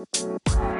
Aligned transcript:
Quem 0.00 0.79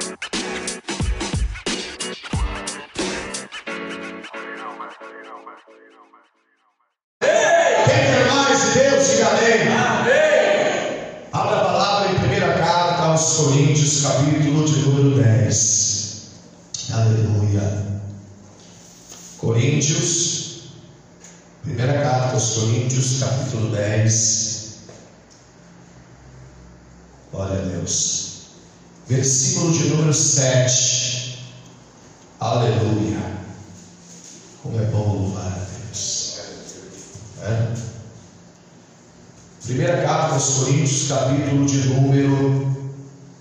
aos 40.40 40.54
Coríntios, 40.54 41.08
capítulo 41.08 41.66
de 41.66 41.88
número 41.88 42.74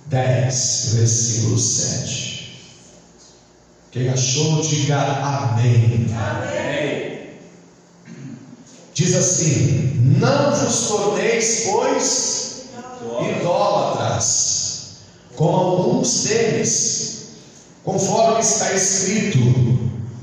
10, 0.07 0.95
versículo 0.95 1.57
7. 1.57 2.59
Quem 3.91 4.09
achou, 4.09 4.61
diga 4.61 4.99
amém. 4.99 6.07
Amém. 6.13 7.29
Diz 8.93 9.15
assim: 9.15 10.17
Não 10.19 10.53
vos 10.53 10.87
torneis, 10.87 11.69
pois, 11.71 12.63
idólatras, 13.37 14.97
como 15.37 15.55
alguns 15.55 16.23
deles, 16.25 17.27
conforme 17.85 18.41
está 18.41 18.73
escrito: 18.73 19.39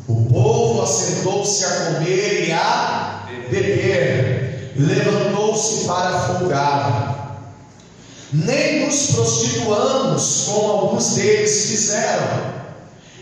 o 0.06 0.27
povo 0.27 0.83
assentou-se 0.83 1.65
a 1.65 1.70
comer 1.70 2.48
e 2.48 2.53
a 2.53 3.27
beber, 3.50 4.72
e 4.77 4.83
levantou-se 5.57 5.87
para 5.87 6.21
folgar. 6.21 7.17
Nem 8.33 8.85
nos 8.85 9.12
prostituamos, 9.12 10.45
como 10.47 10.71
alguns 10.73 11.15
deles 11.15 11.67
fizeram, 11.71 12.55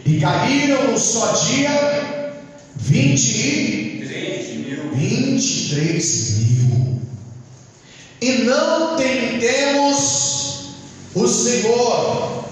e 0.04 0.18
caíram 0.18 0.90
no 0.90 0.98
só 0.98 1.32
dia 1.32 2.32
vinte 2.74 3.36
e 3.36 4.04
20 4.04 4.56
mil. 4.58 4.90
23 4.92 6.38
mil. 6.38 7.00
E 8.20 8.32
não 8.44 8.96
tentemos 8.96 10.74
o 11.14 11.28
Senhor, 11.28 12.44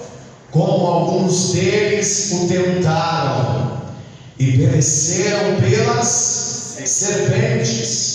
como 0.51 0.87
alguns 0.87 1.53
deles 1.53 2.33
o 2.33 2.49
tentaram 2.49 3.83
e 4.39 4.59
pereceram 4.59 5.61
pelas 5.61 6.07
serpentes. 6.85 8.12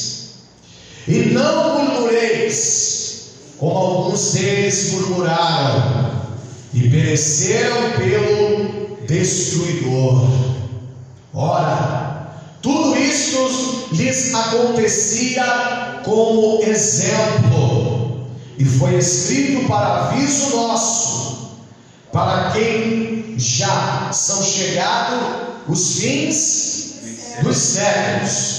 E 1.07 1.29
não 1.31 1.85
murmureis, 1.85 3.29
como 3.57 3.77
alguns 3.77 4.33
deles 4.33 4.91
murmuraram 4.91 6.21
e 6.73 6.89
pereceram 6.89 7.93
pelo 7.93 8.97
destruidor. 9.07 10.27
Ora, 11.33 12.33
tudo 12.61 12.97
isto 12.97 13.87
lhes 13.93 14.33
acontecia 14.33 16.01
como 16.03 16.61
exemplo, 16.63 18.27
e 18.57 18.65
foi 18.65 18.97
escrito 18.97 19.67
para 19.67 20.09
aviso 20.09 20.55
nosso, 20.57 21.51
para 22.11 22.51
quem 22.51 23.35
já 23.37 24.09
são 24.11 24.43
chegados 24.43 25.47
os 25.67 25.99
fins 25.99 26.95
dos 27.43 27.57
séculos. 27.57 28.56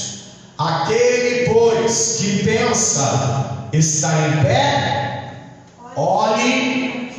Aquele, 0.58 1.48
pois, 1.52 2.16
que 2.18 2.42
pensa 2.42 3.68
estar 3.72 4.28
em 4.28 4.42
pé, 4.42 5.52
olhe 5.94 7.12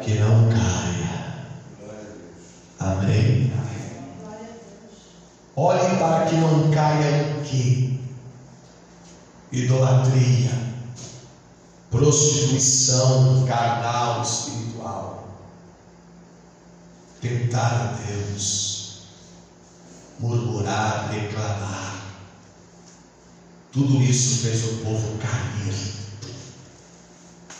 Que 0.00 0.14
não 0.14 0.48
caia. 0.50 1.34
Amém. 2.78 3.52
Olhe 5.56 5.96
para 5.98 6.26
que 6.26 6.36
não 6.36 6.70
caia 6.70 7.38
o 7.38 7.42
que? 7.42 8.00
Idolatria, 9.50 10.50
prostituição 11.90 13.44
carnal, 13.46 14.22
espiritual, 14.22 15.28
tentar 17.20 17.96
a 17.96 18.02
Deus, 18.02 19.06
murmurar, 20.18 21.08
reclamar. 21.10 21.93
Tudo 23.74 24.00
isso 24.00 24.42
fez 24.42 24.62
o 24.66 24.84
povo 24.84 25.18
cair, 25.18 25.74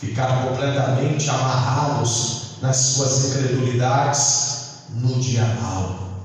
ficar 0.00 0.46
completamente 0.46 1.28
amarrados 1.28 2.58
nas 2.62 2.76
suas 2.76 3.24
incredulidades 3.24 4.54
no 4.90 5.20
dia 5.20 5.44
mal. 5.60 6.20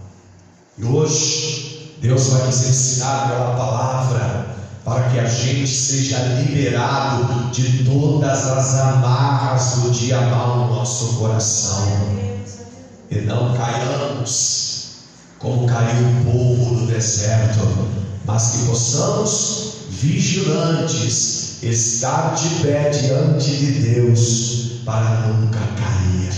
E 0.78 0.83
hoje, 0.83 1.95
Deus 1.99 2.28
vai 2.28 2.45
nos 2.45 2.67
ensinar 2.67 3.29
pela 3.29 3.55
palavra 3.55 4.55
para 4.85 5.09
que 5.09 5.19
a 5.19 5.25
gente 5.25 5.67
seja 5.67 6.19
liberado 6.19 7.49
de 7.51 7.83
todas 7.83 8.45
as 8.45 8.75
amarras 8.75 9.72
do 9.78 9.89
dia 9.89 10.22
mal 10.22 10.67
no 10.67 10.75
nosso 10.75 11.16
coração 11.16 11.88
e 13.09 13.22
não 13.22 13.55
caiamos 13.55 14.89
como 15.39 15.66
caiu 15.66 16.05
o 16.09 16.23
povo 16.25 16.73
no 16.73 16.85
deserto, 16.85 17.59
mas 18.25 18.51
que 18.51 18.66
possamos 18.67 19.59
vigilantes 19.89 21.63
estar 21.63 22.35
de 22.35 22.63
pé 22.63 22.89
diante 22.89 23.51
de 23.51 23.72
Deus 23.81 24.81
para 24.85 25.27
nunca 25.27 25.59
cair. 25.59 26.29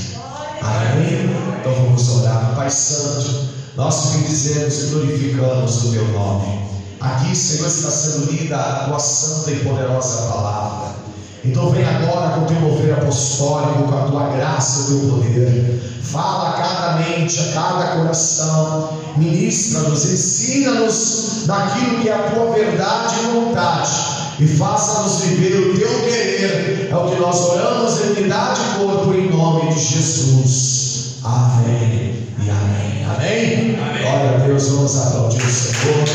Amém? 0.61 1.29
Então 1.59 1.73
vamos 1.73 2.09
orar, 2.09 2.55
Pai 2.55 2.69
Santo. 2.69 3.49
Nós 3.75 4.13
bendizemos 4.13 4.83
e 4.83 4.85
glorificamos 4.87 5.83
o 5.83 5.91
teu 5.91 6.07
nome. 6.09 6.61
Aqui, 6.99 7.35
Senhor, 7.35 7.67
está 7.67 7.89
sendo 7.89 8.31
lida 8.31 8.57
a 8.57 8.85
tua 8.85 8.99
santa 8.99 9.51
e 9.51 9.59
poderosa 9.59 10.27
palavra. 10.27 11.00
Então 11.43 11.71
vem 11.71 11.83
agora 11.83 12.35
com 12.35 12.41
o 12.41 12.45
teu 12.45 12.59
mover 12.59 12.93
apostólico, 12.93 13.83
com 13.83 13.97
a 13.97 14.03
tua 14.03 14.27
graça 14.35 14.91
e 14.91 14.93
o 14.93 14.99
teu 14.99 15.09
poder. 15.09 15.81
Fala 16.03 16.49
a 16.49 16.53
cada 16.53 16.93
mente, 16.97 17.39
a 17.39 17.53
cada 17.53 17.95
coração. 17.95 18.89
Ministra-nos, 19.17 20.05
ensina-nos 20.05 21.47
naquilo 21.47 22.01
que 22.01 22.09
é 22.09 22.13
a 22.13 22.31
tua 22.31 22.53
verdade 22.53 23.15
e 23.23 23.31
vontade. 23.33 23.91
E 24.39 24.47
faça-nos 24.47 25.21
viver 25.21 25.57
o 25.57 25.79
teu 25.79 25.89
querer. 26.01 26.89
É 26.91 26.95
o 26.95 27.09
que 27.09 27.19
nós 27.19 27.39
oramos 27.41 28.01
em 28.01 28.19
unidade 28.19 28.59
e 28.61 28.79
corpo 28.79 29.13
em 29.13 29.29
nome 29.29 29.73
de 29.73 29.79
Jesus. 29.79 31.15
Amém 31.23 32.27
e 32.43 32.49
amém. 32.49 33.05
Amém? 33.15 33.79
Amém. 33.79 34.01
Glória 34.01 34.35
a 34.35 34.45
Deus, 34.45 34.67
vamos 34.67 34.99
aplaudir 34.99 35.41
o 35.41 35.51
Senhor. 35.51 36.05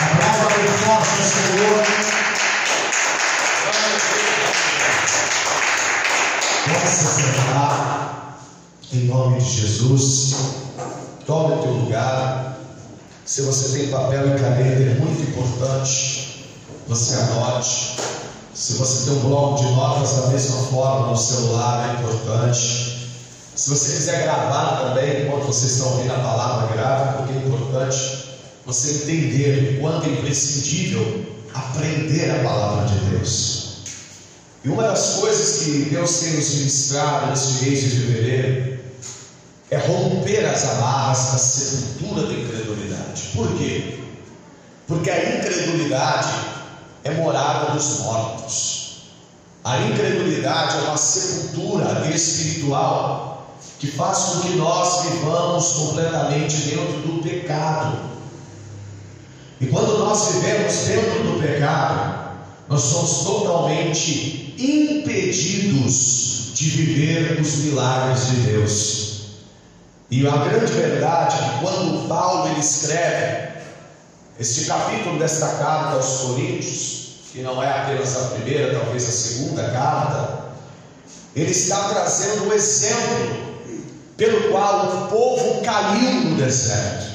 Aplauda 0.00 0.54
bem 0.56 0.68
forte 0.78 1.20
o 1.20 1.24
Senhor. 1.24 2.31
Possa 6.64 7.20
sentar 7.20 8.38
em 8.92 9.04
nome 9.06 9.40
de 9.40 9.50
Jesus. 9.50 10.34
Tome 11.26 11.54
o 11.54 11.58
teu 11.58 11.72
lugar. 11.72 12.58
Se 13.24 13.42
você 13.42 13.78
tem 13.78 13.88
papel 13.88 14.28
e 14.28 14.38
caneta, 14.38 14.82
é 14.82 14.94
muito 14.94 15.22
importante. 15.22 16.46
Você 16.88 17.14
anote. 17.14 17.96
Se 18.54 18.74
você 18.74 19.10
tem 19.10 19.18
um 19.18 19.28
bloco 19.28 19.64
de 19.64 19.72
notas 19.72 20.12
da 20.12 20.26
mesma 20.28 20.62
forma 20.64 21.08
no 21.08 21.16
celular, 21.16 21.88
é 21.88 22.00
importante. 22.00 23.08
Se 23.54 23.70
você 23.70 23.92
quiser 23.92 24.22
gravar 24.24 24.82
também, 24.82 25.24
enquanto 25.24 25.46
vocês 25.46 25.72
estão 25.72 25.92
ouvindo 25.92 26.12
a 26.12 26.18
palavra, 26.18 26.74
grave, 26.74 27.18
porque 27.18 27.32
é 27.32 27.36
importante 27.36 28.24
você 28.64 28.92
entender 28.92 29.76
o 29.76 29.80
quanto 29.80 30.06
é 30.06 30.10
imprescindível 30.10 31.26
aprender 31.54 32.30
a 32.30 32.42
palavra 32.42 32.86
de 32.86 32.94
Deus. 33.10 33.61
E 34.64 34.68
uma 34.68 34.84
das 34.84 35.14
coisas 35.14 35.62
que 35.64 35.90
Deus 35.90 36.20
tem 36.20 36.34
nos 36.34 36.50
ministrado 36.54 37.26
neste 37.26 37.64
mês 37.64 37.80
de 37.80 37.90
fevereiro 37.90 38.80
é 39.70 39.76
romper 39.78 40.44
as 40.44 40.64
amarras 40.68 41.32
da 41.32 41.38
sepultura 41.38 42.26
da 42.26 42.32
incredulidade. 42.32 43.22
Por 43.34 43.56
quê? 43.58 43.98
Porque 44.86 45.10
a 45.10 45.38
incredulidade 45.38 46.28
é 47.02 47.10
morada 47.12 47.72
dos 47.72 48.00
mortos. 48.00 48.82
A 49.64 49.78
incredulidade 49.80 50.76
é 50.76 50.80
uma 50.88 50.96
sepultura 50.96 52.08
espiritual 52.14 53.56
que 53.80 53.88
faz 53.88 54.18
com 54.18 54.40
que 54.42 54.56
nós 54.56 55.02
vivamos 55.06 55.72
completamente 55.72 56.56
dentro 56.68 56.98
do 57.00 57.22
pecado. 57.22 57.98
E 59.60 59.66
quando 59.66 59.98
nós 59.98 60.34
vivemos 60.34 60.74
dentro 60.86 61.22
do 61.24 61.42
pecado, 61.42 62.36
nós 62.68 62.80
somos 62.80 63.24
totalmente 63.24 64.51
impedidos 64.64 66.52
de 66.54 66.70
viver 66.70 67.40
os 67.40 67.56
milagres 67.56 68.26
de 68.26 68.36
Deus. 68.36 69.12
E 70.10 70.26
a 70.26 70.36
grande 70.36 70.72
verdade 70.72 71.36
é 71.36 71.48
que 71.48 71.60
quando 71.64 72.06
Paulo 72.08 72.48
ele 72.50 72.60
escreve 72.60 73.52
este 74.38 74.66
capítulo 74.66 75.18
desta 75.18 75.46
carta 75.46 75.96
aos 75.96 76.20
Coríntios, 76.20 77.02
que 77.32 77.40
não 77.40 77.62
é 77.62 77.68
apenas 77.68 78.16
a 78.16 78.28
primeira, 78.34 78.78
talvez 78.78 79.08
a 79.08 79.12
segunda 79.12 79.70
carta, 79.70 80.42
ele 81.34 81.50
está 81.50 81.88
trazendo 81.88 82.48
um 82.48 82.52
exemplo 82.52 83.52
pelo 84.16 84.50
qual 84.50 84.86
o 84.86 85.08
povo 85.08 85.62
caiu 85.62 86.24
no 86.24 86.36
deserto. 86.36 87.10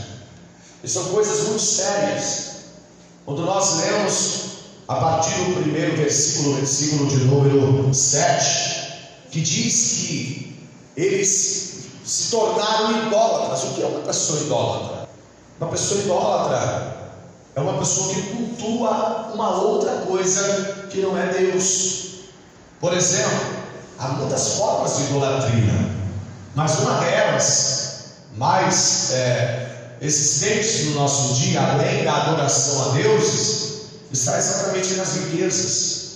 E 0.83 0.89
são 0.89 1.05
coisas 1.05 1.47
muito 1.47 1.61
sérias. 1.61 2.47
Quando 3.25 3.43
nós 3.43 3.77
lemos 3.77 4.46
a 4.87 4.95
partir 4.95 5.35
do 5.43 5.61
primeiro 5.61 5.97
versículo, 5.97 6.55
versículo 6.55 7.07
de 7.07 7.17
número 7.25 7.93
7, 7.93 9.19
que 9.29 9.41
diz 9.41 10.05
que 10.07 10.69
eles 10.95 11.87
se 12.05 12.31
tornaram 12.31 13.07
idólatras. 13.07 13.63
O 13.65 13.73
que 13.73 13.83
é 13.83 13.85
uma 13.85 13.99
pessoa 13.99 14.39
idólatra? 14.39 15.09
Uma 15.59 15.69
pessoa 15.69 15.99
idólatra 15.99 16.97
é 17.55 17.59
uma 17.59 17.73
pessoa 17.79 18.13
que 18.13 18.21
cultua 18.21 19.31
uma 19.33 19.61
outra 19.61 19.91
coisa 20.07 20.87
que 20.89 21.01
não 21.01 21.17
é 21.17 21.27
Deus. 21.33 22.07
Por 22.79 22.93
exemplo, 22.93 23.57
há 23.99 24.07
muitas 24.09 24.53
formas 24.53 24.97
de 24.97 25.03
idolatria, 25.05 25.73
mas 26.55 26.79
uma 26.79 26.99
delas, 26.99 28.05
mais 28.37 29.11
é, 29.11 29.95
existentes 29.99 30.85
no 30.85 31.01
nosso 31.01 31.33
dia, 31.33 31.59
além 31.61 32.05
da 32.05 32.15
adoração 32.15 32.91
a 32.91 32.93
deuses, 32.95 33.66
está 34.11 34.37
exatamente 34.37 34.93
nas 34.95 35.15
riquezas, 35.15 36.07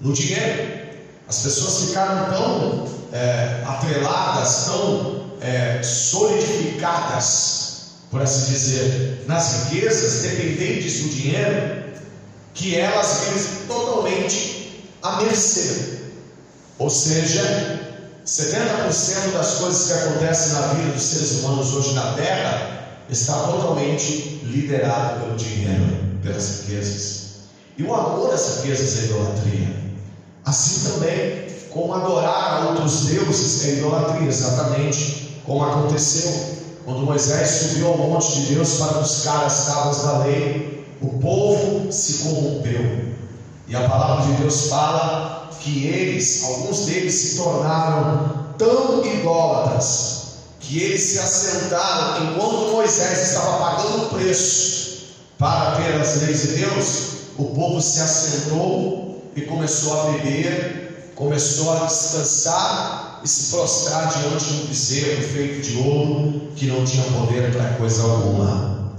no 0.00 0.12
dinheiro. 0.12 0.88
As 1.28 1.40
pessoas 1.40 1.88
ficaram 1.88 2.32
tão 2.32 2.88
é, 3.12 3.62
atreladas, 3.66 4.64
tão 4.66 5.32
é, 5.40 5.82
solidificadas, 5.82 7.68
por 8.10 8.22
assim 8.22 8.52
dizer, 8.52 9.24
nas 9.26 9.64
riquezas, 9.70 10.22
dependentes 10.22 11.02
do 11.02 11.08
dinheiro, 11.10 11.84
que 12.54 12.76
elas 12.76 13.20
vivem 13.24 13.66
totalmente 13.66 14.88
à 15.02 15.22
mercê. 15.22 15.98
Ou 16.78 16.88
seja, 16.88 17.78
70% 18.24 19.32
das 19.32 19.54
coisas 19.54 19.86
que 19.86 19.92
acontecem 19.92 20.52
na 20.52 20.60
vida 20.74 20.92
dos 20.92 21.02
seres 21.02 21.30
humanos 21.40 21.74
hoje 21.74 21.94
na 21.94 22.12
Terra 22.12 22.88
está 23.08 23.32
totalmente 23.34 24.40
liderado 24.44 25.20
pelo 25.20 25.36
dinheiro, 25.36 25.98
pelas 26.22 26.60
riquezas. 26.60 27.17
E 27.78 27.82
o 27.84 27.94
amor 27.94 28.34
às 28.34 28.56
riquezas 28.56 28.98
é 28.98 29.04
idolatria. 29.04 29.76
Assim 30.44 30.90
também, 30.90 31.46
como 31.70 31.94
adorar 31.94 32.62
a 32.62 32.70
outros 32.70 33.06
deuses 33.06 33.64
é 33.64 33.74
idolatria, 33.74 34.26
exatamente 34.26 35.40
como 35.46 35.62
aconteceu 35.62 36.58
quando 36.84 37.04
Moisés 37.04 37.48
subiu 37.48 37.86
ao 37.86 37.98
monte 37.98 38.32
de 38.32 38.54
Deus 38.54 38.78
para 38.78 38.98
buscar 38.98 39.44
as 39.44 39.66
tábuas 39.66 40.02
da 40.02 40.18
lei. 40.24 40.84
O 41.00 41.20
povo 41.20 41.92
se 41.92 42.24
corrompeu. 42.24 43.14
E 43.68 43.76
a 43.76 43.88
palavra 43.88 44.26
de 44.26 44.42
Deus 44.42 44.66
fala 44.68 45.48
que 45.60 45.86
eles, 45.86 46.42
alguns 46.42 46.86
deles, 46.86 47.14
se 47.14 47.36
tornaram 47.36 48.54
tão 48.58 49.04
idólatras 49.04 50.38
que 50.58 50.80
eles 50.80 51.02
se 51.02 51.18
assentaram 51.20 52.24
enquanto 52.24 52.72
Moisés 52.72 53.28
estava 53.28 53.58
pagando 53.58 54.02
o 54.02 54.08
preço 54.08 55.04
para 55.38 55.76
ter 55.76 55.94
as 56.00 56.22
leis 56.22 56.42
de 56.42 56.48
Deus 56.56 57.17
o 57.38 57.44
povo 57.54 57.80
se 57.80 58.00
assentou 58.00 59.22
e 59.36 59.42
começou 59.42 60.00
a 60.00 60.04
beber, 60.10 61.12
começou 61.14 61.72
a 61.72 61.86
descansar 61.86 63.20
e 63.22 63.28
se 63.28 63.52
prostrar 63.52 64.08
diante 64.08 64.44
de 64.44 64.54
um 64.54 64.66
bezerro 64.66 65.22
feito 65.22 65.62
de 65.62 65.78
ouro 65.78 66.52
que 66.56 66.66
não 66.66 66.84
tinha 66.84 67.04
poder 67.04 67.52
para 67.52 67.74
coisa 67.74 68.02
alguma. 68.02 68.92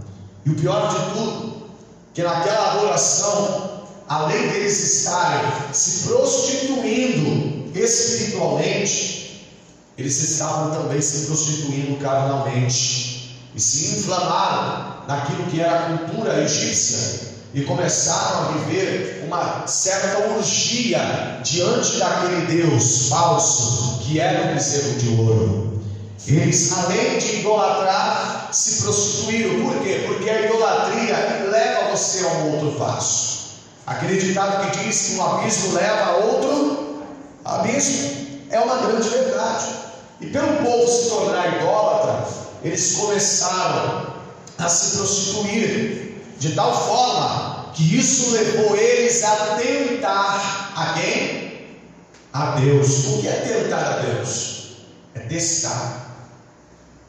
E 0.45 0.50
o 0.50 0.56
pior 0.56 0.88
de 0.88 1.13
tudo, 1.13 1.68
que 2.13 2.24
naquela 2.24 2.71
adoração, 2.71 3.83
além 4.07 4.47
deles 4.47 4.95
estarem 4.95 5.74
se 5.74 6.07
prostituindo 6.07 7.77
espiritualmente, 7.77 9.45
eles 9.97 10.18
estavam 10.18 10.71
também 10.71 11.01
se 11.01 11.25
prostituindo 11.25 11.97
carnalmente 11.97 13.38
e 13.53 13.59
se 13.59 14.00
inflamaram 14.00 15.06
naquilo 15.09 15.44
que 15.47 15.59
era 15.59 15.77
a 15.77 15.97
cultura 15.97 16.41
egípcia 16.41 17.38
e 17.54 17.63
começaram 17.63 18.50
a 18.50 18.51
viver 18.51 19.24
uma 19.25 19.66
certa 19.66 20.19
urgia 20.30 21.40
diante 21.44 21.98
daquele 21.98 22.42
Deus 22.46 23.10
falso 23.10 24.00
que 24.04 24.19
era 24.19 24.51
o 24.51 24.54
bezerro 24.54 25.00
de 25.00 25.10
ouro. 25.19 25.81
Eles, 26.28 26.72
além 26.78 27.18
de 27.18 27.40
idolatrar, 27.40 28.50
se 28.51 28.84
prostituíram. 28.84 29.63
Por 29.63 29.81
quê? 29.81 30.04
Porque 30.07 30.30
a 30.30 30.46
idolatria 30.46 31.48
leva 31.50 31.90
você 31.90 32.24
a 32.24 32.28
um 32.28 32.54
outro 32.54 32.78
passo. 32.78 33.40
Aquele 33.88 34.19
ditado 34.19 34.69
que 34.69 34.84
diz 34.84 35.07
que 35.07 35.16
um 35.16 35.24
abismo 35.24 35.74
leva 35.74 36.06
a 36.06 36.18
outro 36.18 37.04
abismo 37.44 38.12
é 38.51 38.60
uma 38.60 38.78
grande 38.78 39.10
verdade. 39.10 39.66
E 40.22 40.28
pelo 40.28 40.57
povo 40.57 40.88
se 40.88 41.10
tornar 41.10 41.57
idólatra, 41.57 42.28
eles 42.63 42.96
começaram 42.96 44.13
a 44.57 44.69
se 44.69 44.98
prostituir 44.98 46.09
de 46.39 46.53
tal 46.53 46.74
forma 46.74 47.71
que 47.74 47.97
isso 47.97 48.31
levou 48.31 48.75
eles 48.75 49.24
a 49.24 49.57
tentar 49.57 50.71
a 50.75 50.94
quem? 50.94 51.68
A 52.31 52.51
Deus. 52.51 53.06
O 53.07 53.21
que 53.21 53.27
é 53.27 53.31
tentar 53.33 53.77
a 53.77 53.97
Deus? 54.00 54.77
É 55.13 55.19
testar. 55.19 56.07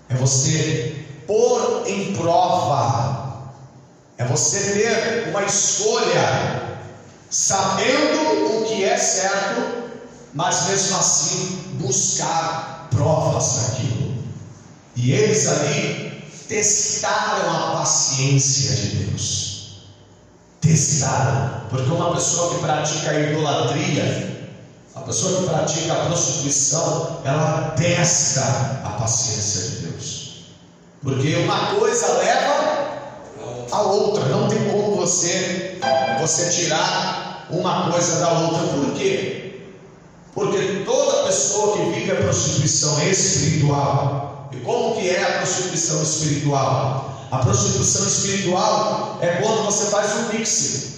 É 0.08 0.14
você 0.14 1.04
pôr 1.26 1.84
em 1.86 2.12
prova. 2.14 3.52
É 4.18 4.24
você 4.24 4.58
ter 4.74 5.28
uma 5.30 5.42
escolha, 5.44 6.78
sabendo 7.30 8.58
o 8.58 8.64
que 8.64 8.84
é 8.84 8.96
certo, 8.96 9.90
mas 10.34 10.68
mesmo 10.68 10.98
assim 10.98 11.76
buscar 11.80 12.88
provas 12.90 13.70
daquilo. 13.70 14.14
E 14.94 15.12
eles 15.12 15.48
ali 15.48 16.09
testaram 16.50 17.48
a 17.48 17.76
paciência 17.78 18.74
de 18.74 19.04
Deus. 19.04 19.84
Testaram, 20.60 21.60
porque 21.70 21.88
uma 21.88 22.12
pessoa 22.12 22.52
que 22.52 22.60
pratica 22.60 23.10
a 23.10 23.20
idolatria, 23.20 24.50
a 24.96 25.00
pessoa 25.02 25.40
que 25.40 25.48
pratica 25.48 25.92
a 25.92 26.06
prostituição, 26.06 27.20
ela 27.24 27.72
testa 27.76 28.42
a 28.84 28.90
paciência 28.98 29.70
de 29.70 29.86
Deus. 29.86 30.30
Porque 31.00 31.36
uma 31.36 31.76
coisa 31.76 32.14
leva 32.14 33.00
a 33.70 33.82
outra, 33.82 34.24
não 34.24 34.48
tem 34.48 34.68
como 34.70 34.96
você 34.96 35.78
você 36.20 36.50
tirar 36.50 37.46
uma 37.48 37.92
coisa 37.92 38.18
da 38.18 38.32
outra. 38.32 38.66
Por 38.74 38.94
quê? 38.94 39.62
Porque 40.34 40.82
toda 40.84 41.26
pessoa 41.26 41.76
que 41.76 41.90
vive 41.90 42.10
a 42.10 42.16
prostituição 42.16 43.00
espiritual, 43.08 44.29
e 44.52 44.56
como 44.60 44.96
que 44.96 45.08
é 45.08 45.22
a 45.22 45.38
prostituição 45.38 46.02
espiritual? 46.02 47.14
A 47.30 47.38
prostituição 47.38 48.06
espiritual 48.06 49.18
é 49.20 49.28
quando 49.42 49.64
você 49.64 49.86
faz 49.86 50.10
um 50.12 50.32
mix, 50.32 50.90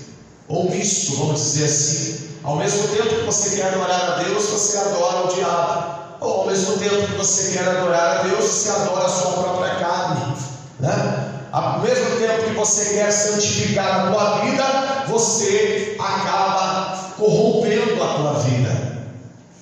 ou 0.49 0.71
misto, 0.71 1.17
vamos 1.17 1.41
dizer 1.41 1.67
assim. 1.67 2.31
Ao 2.43 2.57
mesmo 2.57 2.89
tempo 2.89 3.09
que 3.09 3.25
você 3.25 3.57
quer 3.57 3.75
adorar 3.75 4.13
a 4.13 4.23
Deus, 4.23 4.47
você 4.47 4.79
adora 4.79 5.27
o 5.27 5.35
diabo. 5.35 6.03
Ou 6.21 6.41
ao 6.41 6.47
mesmo 6.47 6.79
tempo 6.79 7.07
que 7.07 7.17
você 7.17 7.53
quer 7.53 7.69
adorar 7.69 8.19
a 8.19 8.23
Deus, 8.23 8.45
você 8.45 8.71
adora 8.71 9.05
a 9.05 9.09
sua 9.09 9.33
própria 9.33 9.75
carne. 9.77 10.37
Né? 10.81 11.33
Ao 11.53 11.81
mesmo 11.81 12.17
tempo 12.17 12.45
que 12.45 12.55
você 12.55 12.95
quer 12.95 13.13
santificar 13.13 14.07
a 14.07 14.11
tua 14.11 14.39
vida, 14.39 14.65
você 15.09 15.97
acaba 15.99 17.13
corrompendo 17.19 18.03
a 18.03 18.15
tua 18.15 18.33
vida. 18.41 18.82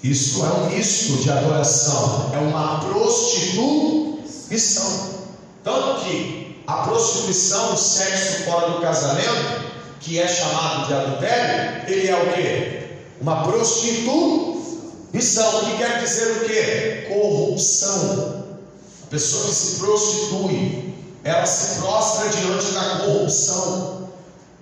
Isso 0.03 0.43
é 0.45 0.49
um 0.49 0.71
misto 0.71 1.19
de 1.19 1.31
adoração, 1.31 2.31
é 2.33 2.39
uma 2.39 2.81
prostituição. 2.81 5.11
Tanto 5.63 6.05
que 6.05 6.57
a 6.67 6.85
prostituição, 6.85 7.75
o 7.75 7.77
sexo 7.77 8.45
fora 8.45 8.71
do 8.71 8.81
casamento, 8.81 9.61
que 10.01 10.19
é 10.19 10.27
chamado 10.27 10.87
de 10.87 10.95
adultério, 10.95 11.83
ele 11.87 12.09
é 12.09 12.17
o 12.17 12.33
que? 12.33 12.81
Uma 13.21 13.43
prostituição, 13.43 15.67
que 15.67 15.77
quer 15.77 16.03
dizer 16.03 16.33
o 16.33 16.41
que? 16.47 17.09
Corrupção. 17.13 18.47
A 19.03 19.07
pessoa 19.11 19.45
que 19.45 19.55
se 19.55 19.81
prostitui, 19.81 20.95
ela 21.25 21.45
se 21.45 21.81
prostra 21.81 22.31
diante 22.31 22.73
da 22.73 23.01
corrupção. 23.01 24.09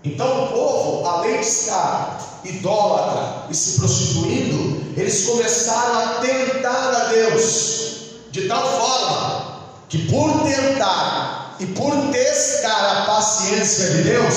Então 0.03 0.47
o 0.47 0.49
povo, 0.49 1.07
além 1.07 1.39
de 1.41 1.47
estar 1.47 2.41
idólatra 2.45 3.47
e 3.51 3.55
se 3.55 3.79
prostituindo, 3.79 4.68
eles 4.99 5.27
começaram 5.27 5.97
a 5.97 6.07
tentar 6.15 6.91
a 6.91 7.05
Deus, 7.13 7.91
de 8.33 8.49
tal 8.49 8.81
forma 8.81 9.63
que 9.89 9.99
por 10.09 10.43
tentar 10.43 11.57
e 11.61 11.67
por 11.67 12.11
testar 12.11 13.03
a 13.03 13.07
paciência 13.07 13.91
de 13.91 14.03
Deus, 14.03 14.35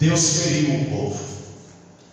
Deus 0.00 0.30
feriu 0.30 0.80
o 0.80 0.84
povo. 0.86 1.20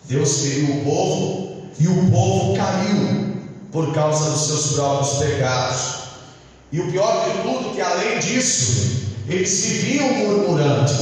Deus 0.04 0.40
feriu 0.40 0.76
o 0.76 0.84
povo 0.84 1.62
e 1.80 1.88
o 1.88 2.10
povo 2.10 2.56
caiu, 2.56 3.36
por 3.72 3.92
causa 3.92 4.30
dos 4.30 4.46
seus 4.46 4.72
próprios 4.74 5.18
pecados. 5.18 5.82
E 6.70 6.80
o 6.80 6.90
pior 6.90 7.24
de 7.24 7.42
tudo, 7.42 7.74
que 7.74 7.80
além 7.80 8.20
disso, 8.20 9.06
eles 9.28 9.60
viviam 9.64 10.08
murmurando. 10.14 10.92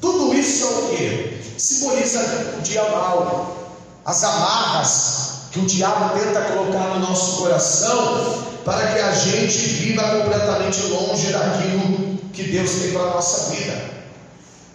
Tudo 0.00 0.34
isso 0.34 0.64
é 0.64 0.68
o 0.68 0.88
que? 0.88 1.40
Simboliza 1.58 2.54
o 2.58 2.62
dia 2.62 2.82
mau, 2.84 3.76
as 4.06 4.24
amarras 4.24 5.29
que 5.50 5.58
o 5.58 5.66
diabo 5.66 6.18
tenta 6.18 6.40
colocar 6.42 6.94
no 6.94 7.08
nosso 7.08 7.38
coração 7.38 8.44
para 8.64 8.92
que 8.92 8.98
a 9.00 9.12
gente 9.12 9.56
viva 9.56 10.02
completamente 10.02 10.80
longe 10.86 11.32
daquilo 11.32 12.18
que 12.32 12.44
Deus 12.44 12.70
tem 12.70 12.92
para 12.92 13.02
a 13.02 13.14
nossa 13.14 13.50
vida. 13.50 13.90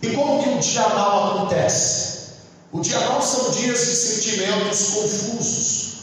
E 0.02 0.10
como 0.10 0.44
que 0.44 0.50
o 0.50 0.60
dia 0.60 0.88
mal 0.90 1.36
acontece? 1.36 2.16
O 2.72 2.82
dia 2.82 3.00
mal 3.00 3.22
são 3.22 3.52
dias 3.52 3.80
de 3.80 3.96
sentimentos 3.96 4.90
confusos, 4.90 5.94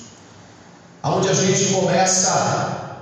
onde 1.04 1.28
a 1.28 1.34
gente 1.34 1.74
começa 1.74 2.30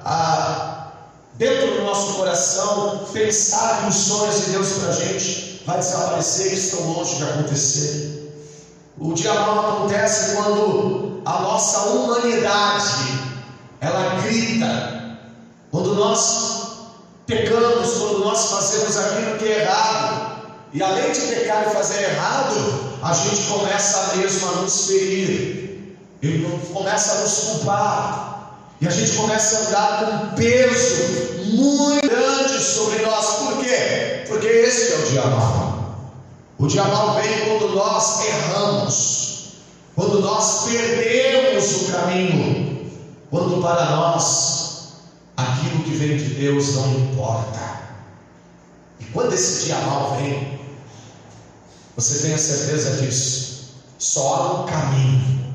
a, 0.04 0.92
dentro 1.34 1.74
do 1.76 1.82
nosso 1.82 2.14
coração, 2.14 3.06
pensar 3.12 3.82
que 3.82 3.90
os 3.90 3.94
sonhos 3.94 4.44
de 4.44 4.50
Deus 4.50 4.68
para 4.72 4.88
a 4.88 4.92
gente 4.92 5.62
vai 5.64 5.78
desaparecer 5.78 6.52
e 6.52 6.54
estão 6.54 6.80
longe 6.92 7.14
de 7.14 7.22
acontecer. 7.22 8.32
O 8.98 9.12
dia 9.14 9.32
mal 9.34 9.76
acontece 9.76 10.34
quando 10.34 11.09
a 11.24 11.40
nossa 11.40 11.78
humanidade 11.90 13.30
ela 13.80 14.20
grita, 14.22 15.18
quando 15.70 15.94
nós 15.94 16.70
pecamos, 17.26 17.92
quando 17.94 18.24
nós 18.24 18.50
fazemos 18.50 18.96
aquilo 18.96 19.38
que 19.38 19.44
é 19.46 19.62
errado, 19.62 20.42
e 20.72 20.82
além 20.82 21.12
de 21.12 21.20
pecar 21.20 21.66
e 21.66 21.70
fazer 21.70 22.02
errado, 22.02 22.98
a 23.02 23.12
gente 23.14 23.42
começa 23.44 24.16
mesmo 24.16 24.48
a 24.48 24.52
nos 24.62 24.86
ferir, 24.86 25.96
e 26.22 26.38
começa 26.72 27.12
a 27.12 27.20
nos 27.22 27.32
culpar, 27.32 28.30
e 28.80 28.88
a 28.88 28.90
gente 28.90 29.16
começa 29.16 29.56
a 29.56 29.68
andar 29.68 29.98
com 29.98 30.26
um 30.26 30.28
peso 30.36 31.30
muito 31.54 32.08
grande 32.08 32.62
sobre 32.62 32.98
nós. 33.02 33.26
Por 33.26 33.58
quê? 33.58 34.24
Porque 34.28 34.46
esse 34.46 34.92
é 34.92 34.96
o 34.96 35.02
dia 35.10 35.26
mal. 35.26 35.96
O 36.58 36.66
dia 36.66 36.84
mal 36.84 37.14
vem 37.14 37.40
quando 37.46 37.74
nós 37.74 38.20
erramos, 38.24 39.19
quando 40.00 40.20
nós 40.20 40.64
perdemos 40.64 41.82
o 41.82 41.92
caminho, 41.92 42.90
quando 43.30 43.60
para 43.60 43.90
nós 43.90 44.92
aquilo 45.36 45.84
que 45.84 45.90
vem 45.90 46.16
de 46.16 46.36
Deus 46.36 46.74
não 46.74 46.90
importa. 47.00 47.82
E 48.98 49.04
quando 49.12 49.34
esse 49.34 49.66
dia 49.66 49.76
mal 49.80 50.16
vem, 50.16 50.58
você 51.96 52.20
tenha 52.20 52.38
certeza 52.38 52.96
disso. 53.02 53.74
Só 53.98 54.34
há 54.36 54.62
um 54.62 54.66
caminho, 54.66 55.54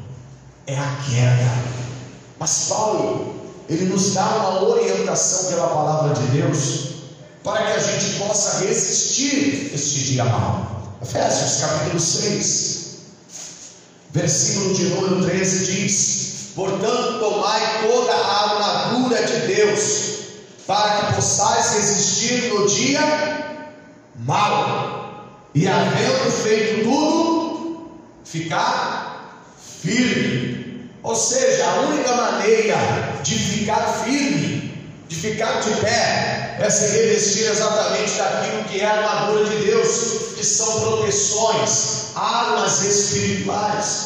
é 0.68 0.78
a 0.78 0.96
queda. 1.10 1.52
Mas 2.38 2.66
Paulo, 2.70 3.34
ele 3.68 3.86
nos 3.86 4.14
dá 4.14 4.28
uma 4.28 4.62
orientação 4.62 5.50
pela 5.50 5.70
palavra 5.70 6.14
de 6.14 6.28
Deus 6.28 6.90
para 7.44 7.64
que 7.64 7.72
a 7.72 7.80
gente 7.80 8.20
possa 8.20 8.60
resistir 8.64 9.72
este 9.74 10.04
dia 10.04 10.26
mal. 10.26 10.98
Efésios 11.02 11.62
capítulo 11.62 12.00
6, 12.00 12.75
versículo 14.16 14.74
de 14.74 14.86
número 14.86 15.26
13 15.26 15.66
diz: 15.66 16.52
Portanto, 16.56 17.20
tomai 17.20 17.88
toda 17.88 18.14
a 18.14 18.44
armadura 18.44 19.22
de 19.24 19.54
Deus, 19.54 20.20
para 20.66 21.08
que 21.08 21.16
possais 21.16 21.74
resistir 21.74 22.54
no 22.54 22.66
dia 22.66 23.02
mal 24.20 25.44
e 25.54 25.68
havendo 25.68 26.32
feito 26.32 26.86
tudo, 26.86 27.92
ficar 28.24 29.44
firme. 29.82 30.90
Ou 31.04 31.16
seja, 31.16 31.66
a 31.66 31.82
única 31.82 32.16
maneira 32.16 32.78
de 33.22 33.36
ficar 33.36 34.04
firme, 34.06 34.74
de 35.08 35.16
ficar 35.16 35.60
de 35.60 35.70
pé, 35.82 36.58
é 36.60 36.70
se 36.70 36.98
revestir 36.98 37.52
exatamente 37.52 38.18
daquilo 38.18 38.64
que 38.64 38.80
é 38.80 38.86
a 38.86 38.94
armadura 38.94 39.46
de 39.46 39.58
Deus, 39.66 40.36
que 40.36 40.44
são 40.46 40.80
proteções, 40.80 42.16
armas 42.16 42.82
espirituais. 42.82 44.05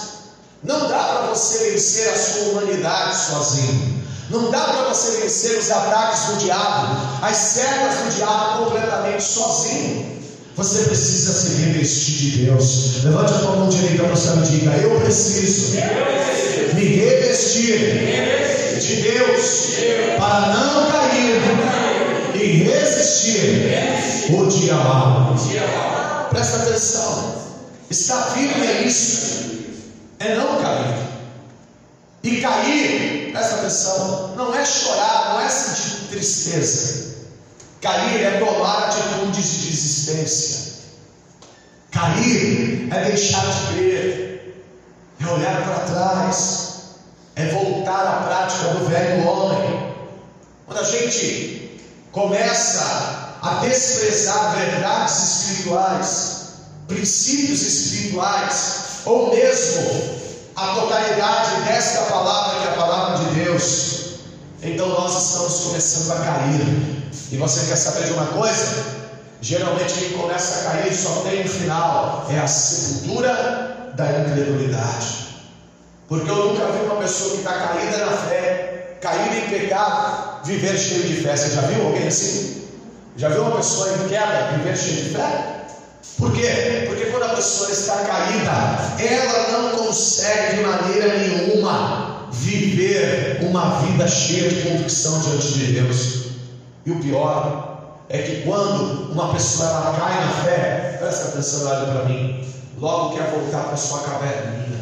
Não 0.64 0.90
dá 0.90 0.98
para 0.98 1.28
você 1.28 1.72
vencer 1.72 2.10
a 2.10 2.18
sua 2.18 2.44
humanidade 2.50 3.16
sozinho. 3.16 4.04
Não 4.30 4.52
dá 4.52 4.60
para 4.60 4.90
você 4.90 5.22
vencer 5.22 5.58
os 5.58 5.72
ataques 5.72 6.26
do 6.26 6.38
diabo, 6.38 6.98
as 7.22 7.36
servas 7.36 7.96
do 7.96 8.16
diabo 8.16 8.66
completamente 8.66 9.24
sozinho. 9.24 10.20
Você 10.56 10.84
precisa 10.84 11.32
se 11.32 11.62
revestir 11.62 12.14
de 12.14 12.46
Deus. 12.46 13.04
Levante 13.06 13.34
a 13.34 13.38
tua 13.38 13.56
mão 13.56 13.70
direita 13.70 14.04
para 14.04 14.14
o 14.14 14.18
céu 14.18 14.36
e 14.38 14.42
diga: 14.42 14.72
Eu 14.72 15.00
preciso 15.00 15.78
me 16.74 16.84
revestir 16.84 17.80
de 18.80 18.96
Deus 19.02 19.70
para 20.20 20.54
não 20.54 20.92
cair 20.92 21.42
e 22.36 22.64
resistir 22.64 24.34
o 24.38 24.46
dia 24.48 24.76
mal. 24.76 25.36
Presta 26.30 26.58
atenção. 26.58 27.36
Estar 27.90 28.22
firme 28.34 28.68
é 28.68 28.84
isso, 28.84 29.59
é 30.20 30.36
não 30.36 30.62
cair. 30.62 31.10
E 32.22 32.42
cair, 32.42 33.32
presta 33.32 33.56
atenção, 33.56 34.36
não 34.36 34.54
é 34.54 34.66
chorar, 34.66 35.34
não 35.34 35.42
é 35.42 35.50
sentir 35.50 36.08
tristeza. 36.10 37.16
Cair 37.82 38.24
é 38.24 38.40
tomar 38.40 38.90
atitudes 38.90 39.46
de 39.46 39.70
desistência. 39.70 40.70
Cair 41.92 42.90
é 42.92 43.04
deixar 43.06 43.46
de 43.46 43.74
crer, 43.74 44.66
é 45.22 45.26
olhar 45.28 45.64
para 45.64 45.80
trás, 45.86 46.70
é 47.36 47.46
voltar 47.48 48.06
à 48.06 48.24
prática 48.24 48.74
do 48.74 48.86
velho 48.90 49.26
homem. 49.26 49.96
Quando 50.66 50.80
a 50.80 50.84
gente 50.84 51.82
começa 52.12 53.38
a 53.42 53.54
desprezar 53.62 54.58
verdades 54.58 55.20
espirituais, 55.20 56.40
princípios 56.88 57.62
espirituais, 57.62 58.89
ou 59.10 59.34
mesmo 59.34 59.90
a 60.56 60.68
totalidade 60.76 61.62
desta 61.68 62.02
palavra 62.02 62.60
que 62.60 62.68
é 62.68 62.72
a 62.72 62.76
palavra 62.76 63.26
de 63.26 63.40
Deus, 63.40 64.20
então 64.62 64.88
nós 64.88 65.30
estamos 65.30 65.62
começando 65.62 66.12
a 66.16 66.24
cair 66.24 67.02
e 67.32 67.38
você 67.38 67.66
quer 67.66 67.76
saber 67.76 68.06
de 68.06 68.14
uma 68.14 68.28
coisa? 68.28 69.00
Geralmente 69.42 69.94
quem 69.94 70.10
começa 70.12 70.60
a 70.60 70.72
cair 70.72 70.94
só 70.94 71.22
tem 71.22 71.44
um 71.44 71.48
final, 71.48 72.28
é 72.30 72.38
a 72.38 72.48
sepultura 72.48 73.94
da 73.96 74.20
incredulidade. 74.20 75.30
Porque 76.08 76.30
eu 76.30 76.36
nunca 76.36 76.66
vi 76.68 76.86
uma 76.86 76.98
pessoa 76.98 77.32
que 77.32 77.38
está 77.38 77.54
caída 77.54 78.06
na 78.06 78.12
fé, 78.12 78.98
caída 79.02 79.36
em 79.36 79.50
pecado, 79.50 80.46
viver 80.46 80.78
cheio 80.78 81.04
de 81.04 81.24
fé. 81.24 81.36
Você 81.36 81.56
já 81.56 81.62
viu 81.62 81.86
alguém 81.86 82.08
assim? 82.08 82.64
Já 83.16 83.30
viu 83.30 83.44
uma 83.44 83.58
pessoa 83.58 83.92
em 83.92 84.08
queda 84.08 84.58
viver 84.58 84.78
cheio 84.78 85.04
de 85.04 85.10
fé? 85.16 85.59
Por 86.18 86.34
quê? 86.34 86.86
Porque 86.88 87.06
quando 87.06 87.24
a 87.24 87.36
pessoa 87.36 87.72
está 87.72 87.96
caída, 88.00 89.04
ela 89.04 89.52
não 89.52 89.78
consegue 89.78 90.58
de 90.58 90.62
maneira 90.62 91.18
nenhuma 91.18 92.30
viver 92.32 93.40
uma 93.42 93.82
vida 93.82 94.08
cheia 94.08 94.50
de 94.50 94.62
convicção 94.62 95.20
diante 95.22 95.54
de 95.54 95.74
Deus. 95.74 96.20
E 96.86 96.92
o 96.92 97.00
pior 97.00 97.70
é 98.10 98.18
que 98.20 98.42
quando 98.42 99.12
uma 99.12 99.32
pessoa 99.34 99.70
ela 99.70 99.96
cai 100.00 100.26
na 100.26 100.32
fé, 100.44 100.98
presta 101.00 101.30
atenção, 101.30 101.68
olha 101.70 101.86
para 101.86 102.06
mim, 102.06 102.44
logo 102.80 103.16
quer 103.16 103.30
voltar 103.32 103.64
para 103.66 103.78
sua 103.78 104.00
caverninha. 104.00 104.80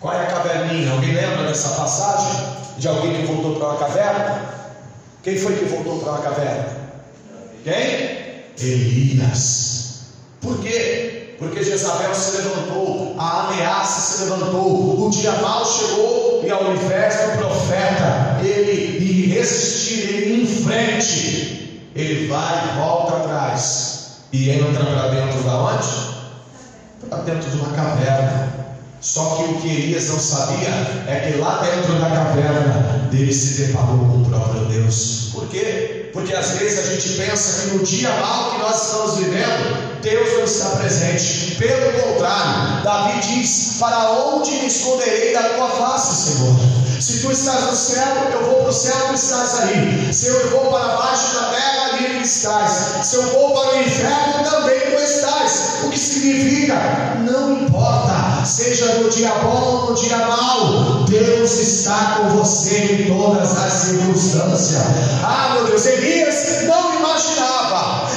Qual 0.00 0.14
é 0.14 0.22
a 0.22 0.26
caverninha? 0.26 0.90
Alguém 0.92 1.14
lembra 1.14 1.46
dessa 1.46 1.68
passagem 1.70 2.46
de 2.78 2.88
alguém 2.88 3.20
que 3.20 3.26
voltou 3.32 3.56
para 3.56 3.68
uma 3.68 3.78
caverna? 3.78 4.50
Quem 5.22 5.38
foi 5.38 5.56
que 5.56 5.66
voltou 5.66 6.00
para 6.00 6.12
uma 6.12 6.22
caverna? 6.22 6.66
Quem? 7.62 8.40
Elias. 8.58 9.69
Por 10.40 10.58
quê? 10.60 11.36
Porque 11.38 11.62
Jezabel 11.62 12.14
se 12.14 12.36
levantou, 12.36 13.14
a 13.18 13.48
ameaça 13.48 14.00
se 14.00 14.24
levantou, 14.24 15.06
o 15.06 15.10
dia 15.10 15.32
mal 15.32 15.64
chegou 15.64 16.42
e 16.44 16.50
ao 16.50 16.72
invés 16.72 17.14
do 17.14 17.38
profeta 17.38 18.38
ele 18.42 18.98
ir 18.98 19.34
resistir, 19.34 20.10
ele 20.10 20.34
ir 20.34 20.42
em 20.42 20.64
frente, 20.64 21.82
ele 21.94 22.28
vai, 22.28 22.76
volta 22.76 23.16
atrás 23.16 24.18
e 24.32 24.50
entra 24.50 24.84
para 24.84 25.08
dentro 25.08 25.42
da 25.42 25.62
onde? 25.62 25.88
Para 27.08 27.18
dentro 27.22 27.50
de 27.50 27.56
uma 27.56 27.70
caverna. 27.74 28.60
Só 29.00 29.36
que 29.36 29.44
o 29.44 29.60
que 29.60 29.68
Elias 29.68 30.08
não 30.08 30.20
sabia 30.20 30.68
é 31.06 31.20
que 31.20 31.38
lá 31.38 31.62
dentro 31.62 31.98
da 31.98 32.10
caverna 32.10 33.08
dele 33.10 33.32
se 33.32 33.62
deparou 33.62 33.98
com 33.98 34.22
o 34.22 34.24
próprio 34.28 34.66
Deus. 34.66 35.30
Por 35.32 35.48
quê? 35.48 36.10
Porque 36.12 36.34
às 36.34 36.50
vezes 36.50 36.78
a 36.78 36.92
gente 36.92 37.16
pensa 37.16 37.62
que 37.62 37.76
no 37.76 37.82
dia 37.82 38.10
mal 38.20 38.50
que 38.50 38.58
nós 38.58 38.82
estamos 38.82 39.16
vivendo, 39.16 39.79
Deus 40.02 40.32
não 40.34 40.44
está 40.44 40.76
presente. 40.76 41.56
Pelo 41.56 41.92
contrário, 42.00 42.82
Davi 42.82 43.20
diz: 43.20 43.76
Para 43.78 44.10
onde 44.10 44.50
me 44.52 44.66
esconderei 44.66 45.32
da 45.34 45.42
tua 45.50 45.68
face, 45.68 46.32
Senhor? 46.32 46.56
Se 47.00 47.20
tu 47.20 47.32
estás 47.32 47.64
no 47.64 47.74
céu, 47.74 48.14
eu 48.32 48.44
vou 48.44 48.54
para 48.60 48.68
o 48.68 48.72
céu, 48.72 49.08
tu 49.08 49.14
estás 49.14 49.60
aí. 49.60 50.12
Se 50.12 50.26
eu 50.26 50.50
vou 50.50 50.70
para 50.70 50.96
baixo 50.96 51.34
da 51.34 51.44
terra, 51.50 51.94
ali 51.94 52.18
tu 52.18 52.22
estás. 52.22 53.06
Se 53.06 53.16
eu 53.16 53.22
vou 53.22 53.52
para 53.52 53.74
o 53.74 53.80
inferno, 53.80 54.44
também 54.44 54.80
tu 54.80 55.02
estás. 55.02 55.80
O 55.84 55.90
que 55.90 55.98
significa? 55.98 56.74
Não 57.20 57.62
importa, 57.62 58.44
seja 58.44 58.86
no 58.96 59.08
dia 59.08 59.30
bom 59.42 59.62
ou 59.62 59.90
no 59.90 59.94
dia 59.94 60.18
mau, 60.18 61.04
Deus 61.04 61.52
está 61.58 62.16
com 62.16 62.28
você 62.36 62.76
em 62.76 63.06
todas 63.08 63.56
as 63.56 63.72
circunstâncias. 63.72 64.82
Ah, 65.24 65.52
meu 65.54 65.64
Deus, 65.66 65.86
Elias 65.86 66.64
não 66.64 66.94
imaginava, 66.96 68.09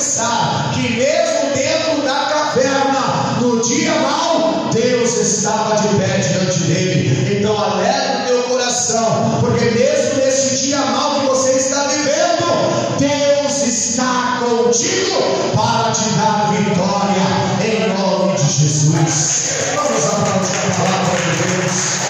pensar 0.00 0.70
que 0.72 0.96
mesmo 0.96 1.54
dentro 1.54 2.02
da 2.06 2.24
caverna, 2.24 3.38
no 3.42 3.60
dia 3.60 3.92
mau, 4.00 4.70
Deus 4.72 5.14
estava 5.18 5.76
de 5.76 5.88
pé 5.98 6.16
diante 6.16 6.60
dele. 6.60 7.36
Então 7.38 7.54
alegre 7.62 8.22
o 8.22 8.26
teu 8.26 8.42
coração, 8.44 9.36
porque 9.40 9.66
mesmo 9.66 10.24
nesse 10.24 10.68
dia 10.68 10.78
mau 10.78 11.20
que 11.20 11.26
você 11.26 11.52
está 11.52 11.86
vivendo, 11.88 12.98
Deus 12.98 13.62
está 13.62 14.40
contigo 14.40 15.20
para 15.54 15.92
te 15.92 16.08
dar 16.16 16.50
vitória 16.50 17.26
em 17.62 17.88
nome 17.92 18.38
de 18.38 18.50
Jesus. 18.50 19.74
Vamos 19.74 20.06
aplaudir 20.06 20.56
a 20.56 20.82
palavra 20.82 21.16
de 21.20 21.60
Deus. 21.60 22.09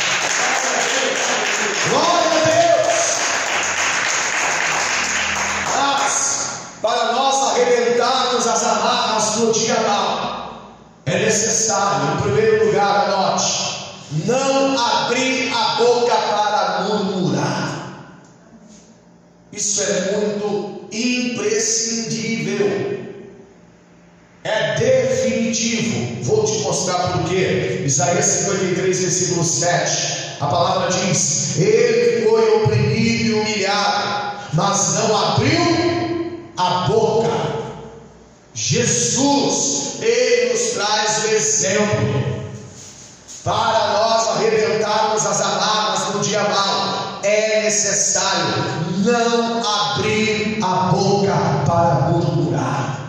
No 9.41 9.53
dia 9.53 9.81
mau, 9.81 10.63
é 11.07 11.19
necessário, 11.19 12.15
em 12.15 12.19
primeiro 12.23 12.67
lugar, 12.67 13.09
anote, 13.09 13.81
não 14.27 14.79
abrir 14.79 15.51
a 15.53 15.77
boca 15.77 16.15
para 16.15 16.85
murmurar. 16.85 17.71
Isso 19.53 19.83
é 19.83 20.17
muito 20.17 20.85
imprescindível. 20.93 23.01
É 24.45 24.77
definitivo. 24.77 26.23
Vou 26.25 26.45
te 26.45 26.61
mostrar 26.61 27.13
por 27.13 27.25
quê. 27.25 27.83
Isaías 27.85 28.25
53, 28.25 29.01
versículo 29.01 29.45
7. 29.45 30.37
A 30.41 30.47
palavra 30.47 30.89
diz: 30.89 31.59
Ele 31.59 32.27
foi 32.27 32.63
oprimido 32.63 33.25
e 33.25 33.35
humilhado, 33.35 34.39
mas 34.55 34.95
não 34.95 35.15
abriu 35.17 36.41
a 36.57 36.87
boca. 36.89 37.60
Jesus, 38.55 40.01
Ele 40.01 40.53
nos 40.53 40.61
traz 40.71 41.25
o 41.25 41.35
exemplo 41.35 42.41
para 43.45 43.93
nós 43.93 44.29
arrebentarmos 44.29 45.25
as 45.25 45.41
amarras 45.41 46.15
no 46.15 46.21
dia 46.21 46.43
mau. 46.43 47.21
É 47.23 47.63
necessário 47.63 48.65
não 48.99 49.63
abrir 49.63 50.59
a 50.63 50.91
boca 50.93 51.33
para 51.67 51.95
murmurar. 52.11 53.01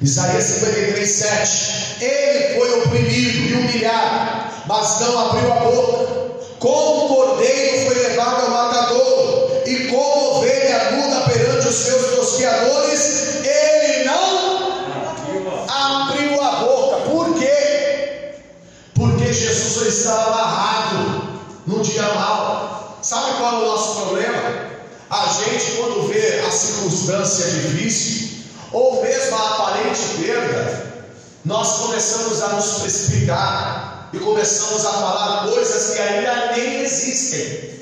Isaías 0.00 0.44
53, 0.44 1.08
7. 1.08 2.04
Ele 2.04 2.58
foi 2.58 2.80
oprimido 2.80 3.38
e 3.38 3.54
humilhado, 3.54 4.50
mas 4.66 5.00
não 5.00 5.30
abriu 5.30 5.52
a 5.52 5.56
boca. 5.56 6.14
Como 6.58 7.08
cordeiro 7.08 7.86
foi 7.86 7.94
levado 8.08 8.42
ao 8.42 8.50
matador, 8.50 9.62
e 9.66 9.86
como 9.88 10.38
ovelha 10.38 10.92
muda 10.92 11.20
perante 11.30 11.68
os 11.68 11.74
seus 11.74 12.14
tosqueadores, 12.14 13.44
ele 13.44 13.93
não 14.04 14.74
abriu 15.68 16.40
a 16.40 16.50
boca. 16.56 17.10
Por 17.10 17.34
quê? 17.38 18.34
Porque 18.94 19.32
Jesus 19.32 19.98
estava 19.98 20.32
amarrado 20.32 21.40
no 21.66 21.82
dia 21.82 22.02
mau. 22.14 22.98
Sabe 23.02 23.36
qual 23.38 23.54
é 23.54 23.58
o 23.58 23.64
nosso 23.66 24.00
problema? 24.00 24.74
A 25.10 25.26
gente, 25.26 25.72
quando 25.76 26.08
vê 26.08 26.40
a 26.46 26.50
circunstância 26.50 27.46
difícil, 27.46 28.44
ou 28.72 29.02
mesmo 29.02 29.36
a 29.36 29.50
aparente 29.50 30.00
perda, 30.22 30.94
nós 31.44 31.78
começamos 31.78 32.42
a 32.42 32.48
nos 32.48 32.78
precipitar 32.80 34.08
e 34.12 34.18
começamos 34.18 34.84
a 34.86 34.92
falar 34.92 35.48
coisas 35.48 35.94
que 35.94 36.00
ainda 36.00 36.52
nem 36.52 36.82
existem. 36.82 37.74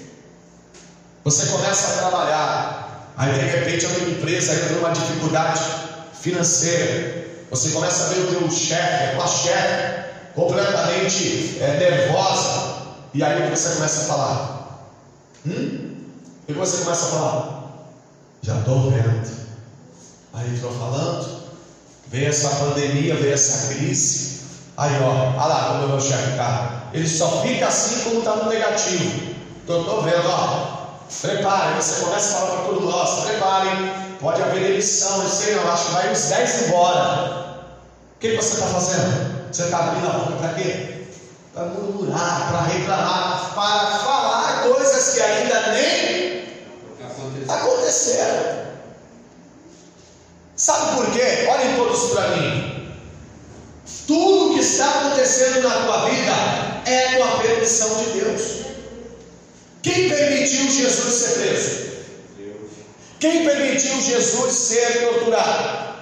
Você 1.25 1.47
começa 1.47 1.87
a 1.87 1.99
trabalhar, 1.99 3.13
aí 3.17 3.33
de 3.33 3.41
repente 3.41 3.87
a 3.87 3.91
tua 3.91 4.09
empresa 4.09 4.55
entra 4.55 4.71
numa 4.71 4.91
dificuldade 4.91 5.82
financeira. 6.23 7.27
Você 7.51 7.71
começa 7.71 8.05
a 8.05 8.07
ver 8.09 8.21
o 8.21 8.27
teu 8.29 8.51
chefe, 8.51 9.05
a 9.05 9.17
tua 9.17 9.27
chefe, 9.27 10.05
completamente 10.35 11.59
é, 11.61 11.77
nervosa. 11.79 12.73
E 13.13 13.23
aí 13.23 13.51
você 13.51 13.75
começa 13.75 14.03
a 14.03 14.05
falar? 14.05 14.89
Hum? 15.47 15.97
Que 16.47 16.53
você 16.55 16.85
começa 16.85 17.07
a 17.07 17.09
falar? 17.11 17.63
Já 18.41 18.59
estou 18.59 18.91
vendo. 18.91 19.43
Aí 20.33 20.55
estou 20.55 20.73
falando, 20.73 21.43
veio 22.09 22.29
essa 22.29 22.49
pandemia, 22.49 23.15
veio 23.17 23.35
essa 23.35 23.75
crise. 23.75 24.41
Aí 24.79 24.93
ó, 25.03 25.31
olha 25.37 25.47
lá 25.47 25.69
como 25.69 25.85
o 25.85 25.89
meu 25.89 26.01
chefe 26.01 26.31
está. 26.31 26.85
Ele 26.95 27.09
só 27.09 27.43
fica 27.43 27.67
assim 27.67 28.05
como 28.05 28.21
está 28.21 28.37
no 28.37 28.49
negativo. 28.49 29.35
Então 29.63 29.81
estou 29.81 30.03
vendo, 30.03 30.27
ó. 30.27 30.83
Preparem, 31.21 31.77
você 31.77 32.03
começa 32.03 32.37
a 32.37 32.41
falar 32.41 32.51
para 32.53 32.65
todo 32.65 32.81
mundo, 32.81 32.95
ó, 32.95 33.05
se 33.07 33.27
preparem, 33.27 33.93
pode 34.23 34.41
haver 34.41 34.61
demissão, 34.61 35.21
eu 35.25 35.29
sei 35.29 35.57
não, 35.57 35.71
acho 35.71 35.87
que 35.87 35.93
vai 35.93 36.13
uns 36.13 36.23
10 36.23 36.63
embora. 36.69 37.43
O 38.17 38.21
que 38.21 38.37
você 38.37 38.55
está 38.55 38.67
fazendo? 38.69 39.49
Você 39.53 39.65
está 39.65 39.79
abrindo 39.79 40.07
a 40.07 40.11
boca 40.11 40.37
para 40.37 40.55
quê? 40.55 41.07
Para 41.53 41.65
murmurar, 41.65 42.49
para 42.49 42.63
reclamar, 42.63 43.53
para 43.55 43.99
falar 43.99 44.63
coisas 44.63 45.15
que 45.15 45.21
ainda 45.21 45.73
nem 45.73 46.45
aconteceram. 47.49 48.63
Sabe 50.55 50.97
por 50.97 51.13
quê? 51.13 51.49
Olhem 51.51 51.77
todos 51.77 52.13
para 52.13 52.29
mim. 52.29 52.95
Tudo 54.07 54.55
que 54.55 54.61
está 54.61 54.89
acontecendo 54.89 55.63
na 55.63 55.85
tua 55.85 56.09
vida 56.09 56.33
é 56.87 57.17
com 57.17 57.25
a 57.25 57.39
permissão 57.43 57.97
de 57.97 58.21
Deus. 58.21 58.43
Quem 59.83 60.09
permitiu 60.09 60.71
Jesus 60.71 61.15
ser 61.15 61.41
preso? 61.41 61.92
Quem 63.23 63.45
permitiu 63.45 64.01
Jesus 64.01 64.53
ser 64.53 65.07
torturado? 65.07 65.95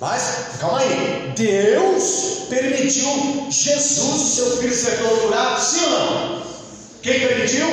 Mas, 0.00 0.56
calma 0.58 0.80
aí, 0.80 1.30
Deus 1.36 2.46
permitiu 2.48 3.46
Jesus, 3.50 4.34
seu 4.34 4.56
filho, 4.56 4.74
ser 4.74 4.96
torturado, 4.96 5.60
sim 5.60 5.84
ou 5.84 5.90
não? 5.90 6.42
Quem 7.02 7.20
permitiu? 7.20 7.66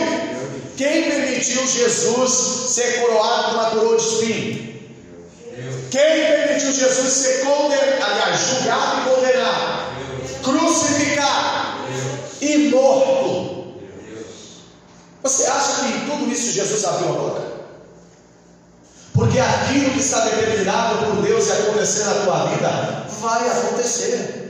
Quem 0.76 1.10
permitiu 1.10 1.66
Jesus 1.66 2.32
ser 2.74 3.00
coroado 3.00 3.44
com 3.44 3.52
uma 3.52 3.70
coroa 3.70 3.96
de 3.96 4.04
espinho? 4.04 4.76
Quem 5.90 6.26
permitiu 6.28 6.74
Jesus 6.74 7.14
ser 7.14 7.46
condenado, 7.46 8.04
aliás, 8.04 8.42
julgado 8.42 9.00
e 9.00 9.16
condenado, 9.16 10.44
crucificado 10.44 11.78
e 12.42 12.58
morto? 12.68 13.80
Você 15.24 15.46
acha 15.46 15.82
que 15.82 15.94
em 15.94 16.10
tudo 16.10 16.30
isso 16.30 16.52
Jesus 16.52 16.84
abriu 16.84 17.08
a 17.08 17.14
boca? 17.14 17.45
Porque 19.16 19.40
aquilo 19.40 19.92
que 19.92 20.00
está 20.00 20.20
determinado 20.20 21.06
por 21.06 21.24
Deus 21.24 21.48
e 21.48 21.52
acontecer 21.54 22.04
na 22.04 22.14
tua 22.26 22.46
vida, 22.48 23.06
vai 23.22 23.50
acontecer. 23.50 24.46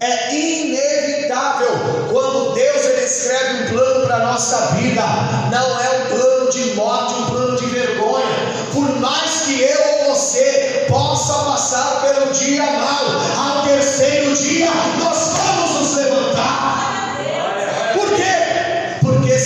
É 0.00 0.34
inevitável 0.34 1.70
quando 2.12 2.52
Deus 2.52 2.84
ele 2.84 3.04
escreve 3.04 3.62
um 3.62 3.68
plano 3.70 4.06
para 4.06 4.16
a 4.16 4.26
nossa 4.26 4.56
vida, 4.74 5.02
não 5.50 5.80
é 5.80 5.88
um 5.98 6.16
plano 6.16 6.50
de 6.50 6.74
morte, 6.74 7.14
um 7.14 7.26
plano 7.26 7.56
de 7.56 7.66
vergonha. 7.66 8.26
Por 8.74 9.00
mais 9.00 9.42
que 9.42 9.62
eu 9.62 10.08
ou 10.08 10.14
você 10.14 10.84
possa 10.88 11.32
passar 11.44 12.02
pelo 12.02 12.32
dia 12.32 12.62
mal, 12.62 13.56
ao 13.56 13.62
terceiro 13.62 14.34
dia 14.34 14.70
nós 14.98 15.32
vamos 15.38 15.74
nos 15.74 15.96
levantar. 15.96 16.85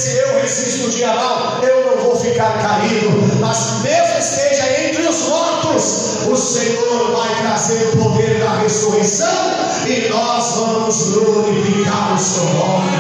Se 0.01 0.17
eu 0.17 0.41
resisto 0.41 0.87
o 0.87 0.91
dia 0.91 1.13
mal, 1.13 1.61
eu 1.63 1.85
não 1.85 2.03
vou 2.03 2.17
ficar 2.17 2.57
caído, 2.63 3.11
mas 3.39 3.83
mesmo 3.83 4.19
esteja 4.19 4.87
entre 4.87 5.07
os 5.07 5.29
mortos, 5.29 6.27
o 6.27 6.35
Senhor 6.35 7.15
vai 7.15 7.29
trazer 7.43 7.91
o 7.93 7.97
poder 7.99 8.41
da 8.41 8.61
ressurreição 8.61 9.29
e 9.87 10.09
nós 10.09 10.57
vamos 10.57 11.11
glorificar 11.11 12.15
o 12.15 12.19
seu 12.19 12.45
nome. 12.45 12.91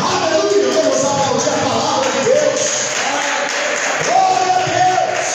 Aleluia! 0.00 0.82
Vamos 0.82 1.04
aplaudir 1.04 1.48
a 1.48 1.68
palavra 1.68 2.10
de 2.10 2.24
Deus. 2.24 2.60
Glória 4.04 4.54
a 4.56 4.58
Deus! 5.14 5.28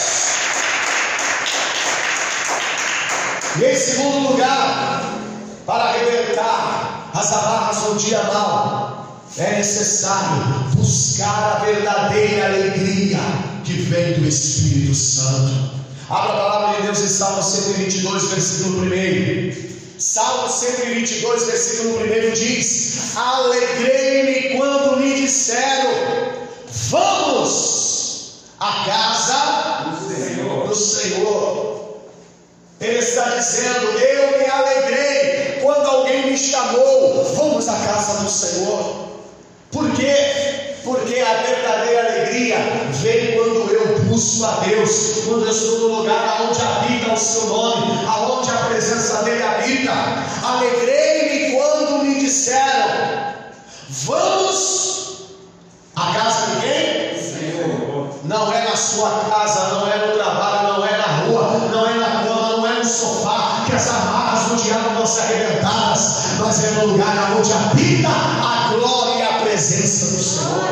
E 3.62 3.63
em 3.63 3.75
segundo 3.77 4.29
lugar, 4.29 5.21
para 5.65 5.83
arrebentar 5.86 7.09
as 7.13 7.31
amarras 7.31 7.77
no 7.83 7.95
dia 7.95 8.21
mal, 8.23 9.03
é 9.38 9.58
necessário 9.58 10.69
buscar 10.76 11.56
a 11.56 11.65
verdadeira 11.65 12.46
alegria 12.46 13.17
que 13.63 13.74
vem 13.74 14.13
do 14.13 14.28
Espírito 14.28 14.93
Santo. 14.93 15.72
Abra 16.10 16.34
a 16.34 16.38
palavra 16.38 16.76
de 16.76 16.84
Deus 16.84 17.00
em 17.00 17.08
Salmo 17.08 17.41
122, 17.41 18.24
versículo 18.26 18.86
1. 18.86 19.74
Salmo 19.98 20.50
122, 20.50 21.46
versículo 21.46 22.00
1 22.02 22.34
diz: 22.34 23.15
Alegrei-me 23.15 24.58
quando 24.58 24.98
me 24.98 25.22
disseram, 25.22 25.91
vamos 26.89 28.43
à 28.60 28.86
casa 28.86 29.89
do 29.89 30.13
Senhor. 30.13 30.67
do 30.67 30.76
Senhor. 30.76 32.04
Ele 32.80 33.00
está 33.00 33.30
dizendo: 33.30 33.88
Eu 33.98 34.38
me 34.38 34.46
alegrei 34.46 35.60
quando 35.63 35.88
alguém 35.88 36.32
me 36.32 36.38
chamou, 36.38 37.34
vamos 37.36 37.67
à 37.67 37.74
casa 37.74 38.24
do 38.24 38.30
Senhor. 38.30 39.03
Por 39.73 39.89
quê? 39.93 40.75
Porque 40.83 41.19
a 41.19 41.41
verdadeira 41.41 42.12
alegria 42.12 42.57
vem 43.01 43.36
quando 43.36 43.71
eu 43.71 43.99
busco 44.03 44.45
a 44.45 44.51
Deus, 44.67 45.23
quando 45.25 45.45
eu 45.45 45.51
estou 45.51 45.79
no 45.79 45.95
lugar 45.95 46.41
onde 46.47 46.62
habita 46.62 47.13
o 47.13 47.17
seu 47.17 47.47
nome, 47.47 48.05
aonde 48.07 48.51
a 48.51 48.57
presença 48.69 49.23
dele 49.23 49.41
habita. 49.41 49.91
Alegrei-me 50.43 51.55
quando 51.55 52.03
me 52.03 52.19
disseram: 52.19 53.33
Vamos 53.89 55.29
à 55.95 56.13
casa 56.13 56.45
de 56.51 56.62
quem? 56.62 57.19
Senhor. 57.19 58.09
Não 58.25 58.53
é 58.53 58.62
na 58.69 58.75
sua 58.75 59.09
casa, 59.29 59.69
não 59.69 59.91
é 59.91 60.05
no 60.05 60.13
trabalho, 60.13 60.73
não 60.73 60.86
é 60.86 60.97
na 60.97 61.07
rua, 61.25 61.69
não 61.71 61.89
é 61.89 61.93
na 61.95 62.23
cama, 62.23 62.57
não 62.57 62.67
é 62.67 62.73
no 62.73 62.86
sofá, 62.86 63.63
que 63.65 63.75
as 63.75 63.89
amarras 63.89 64.49
do 64.49 64.55
diabo 64.55 64.89
vão 64.97 65.05
ser 65.05 65.21
arrebentadas, 65.21 66.38
mas 66.39 66.63
é 66.63 66.71
no 66.71 66.88
lugar 66.91 67.33
onde 67.38 67.51
habita 67.51 68.09
a 68.09 68.73
glória 68.73 69.12
presença 69.54 70.08
do 70.08 70.18
Senhor. 70.24 70.63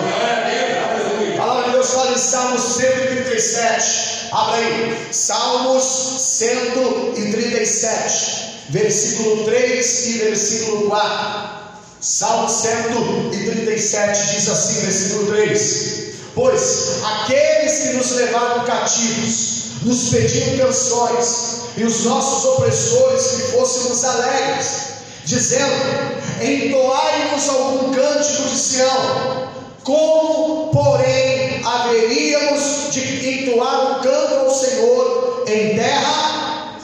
A 1.34 1.38
palavra 1.38 1.66
de 1.66 1.72
Deus 1.72 1.92
fala 1.92 2.14
em 2.14 2.18
Salmos 2.18 2.62
137. 2.62 4.30
Abra 4.32 4.56
aí. 4.56 4.98
Salmos 5.12 5.84
137, 5.84 8.64
versículo 8.70 9.44
3 9.46 10.08
e 10.08 10.14
versículo 10.18 10.90
4. 10.90 11.62
Salmo 12.00 12.50
137 12.50 14.34
diz 14.34 14.50
assim, 14.50 14.82
versículo 14.82 15.28
3: 15.28 16.14
Pois 16.34 17.04
aqueles 17.04 17.84
que 17.84 17.94
nos 17.94 18.14
levaram 18.14 18.66
cativos 18.66 19.62
nos 19.84 20.10
pediam 20.10 20.58
canções, 20.58 21.62
e 21.78 21.84
os 21.84 22.06
nossos 22.06 22.46
opressores 22.46 23.28
que 23.28 23.42
fôssemos 23.52 24.04
alegres, 24.04 24.91
dizendo: 25.26 26.22
Entoai-nos 26.42 27.50
algum 27.50 27.94
cântico 27.94 28.50
de 28.50 28.56
Sião. 28.56 29.52
Como, 29.84 30.70
porém, 30.72 31.62
haveríamos 31.66 32.92
de 32.92 33.30
entoar 33.30 33.98
um 33.98 34.02
canto 34.02 34.36
ao 34.36 34.54
Senhor 34.54 35.44
em 35.48 35.76
terra 35.76 36.78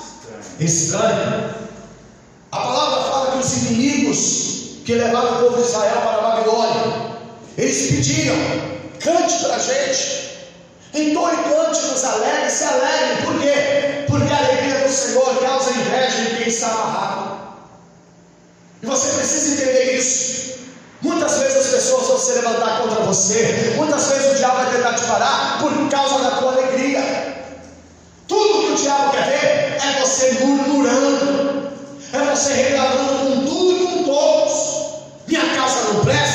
estranha? 0.59 1.55
A 2.51 2.59
palavra 2.59 3.03
fala 3.03 3.31
que 3.31 3.37
os 3.39 3.57
inimigos 3.57 4.47
que 4.83 4.95
levaram 4.95 5.35
o 5.35 5.43
povo 5.43 5.61
de 5.61 5.67
Israel 5.67 6.01
para 6.01 6.17
a 6.17 6.21
Babilônia, 6.21 7.17
eles 7.57 7.91
pediam: 7.91 8.35
cante 8.99 9.43
para 9.43 9.55
a 9.55 9.59
gente, 9.59 10.49
entoe 10.93 11.35
cânticos 11.35 12.03
alegres, 12.03 12.53
se 12.53 12.63
alegrem, 12.63 13.25
por 13.25 13.39
quê? 13.41 14.05
Porque 14.07 14.33
a 14.33 14.37
alegria 14.37 14.87
do 14.87 14.89
Senhor 14.89 15.37
causa 15.39 15.71
inveja 15.71 16.21
em 16.21 16.35
quem 16.37 16.47
está 16.47 16.67
amarrado. 16.67 17.36
E 18.81 18.85
você 18.85 19.07
precisa 19.17 19.53
entender 19.53 19.97
isso. 19.97 20.57
Muitas 21.01 21.39
vezes 21.39 21.57
as 21.57 21.67
pessoas 21.67 22.07
vão 22.07 22.19
se 22.19 22.31
levantar 22.33 22.81
contra 22.81 23.03
você, 23.03 23.73
muitas 23.75 24.09
vezes 24.09 24.31
o 24.31 24.35
diabo 24.35 24.57
vai 24.57 24.71
tentar 24.71 24.93
te 24.93 25.05
parar 25.05 25.59
por 25.59 25.89
causa 25.89 26.23
da 26.23 26.31
tua 26.31 26.53
alegria. 26.53 27.37
Tudo 28.27 28.65
que 28.65 28.73
o 28.73 28.75
diabo 28.75 29.11
quer 29.11 29.25
ver 29.25 29.77
é 29.87 29.99
você 30.01 30.31
murmurando, 30.43 31.71
é 32.13 32.35
você 32.35 32.53
reclamando 32.53 33.19
com 33.19 33.45
tudo 33.45 33.75
e 33.75 33.87
com 33.87 34.03
todos. 34.03 34.87
Minha 35.27 35.55
casa 35.55 35.93
não 35.93 36.03
presta, 36.03 36.26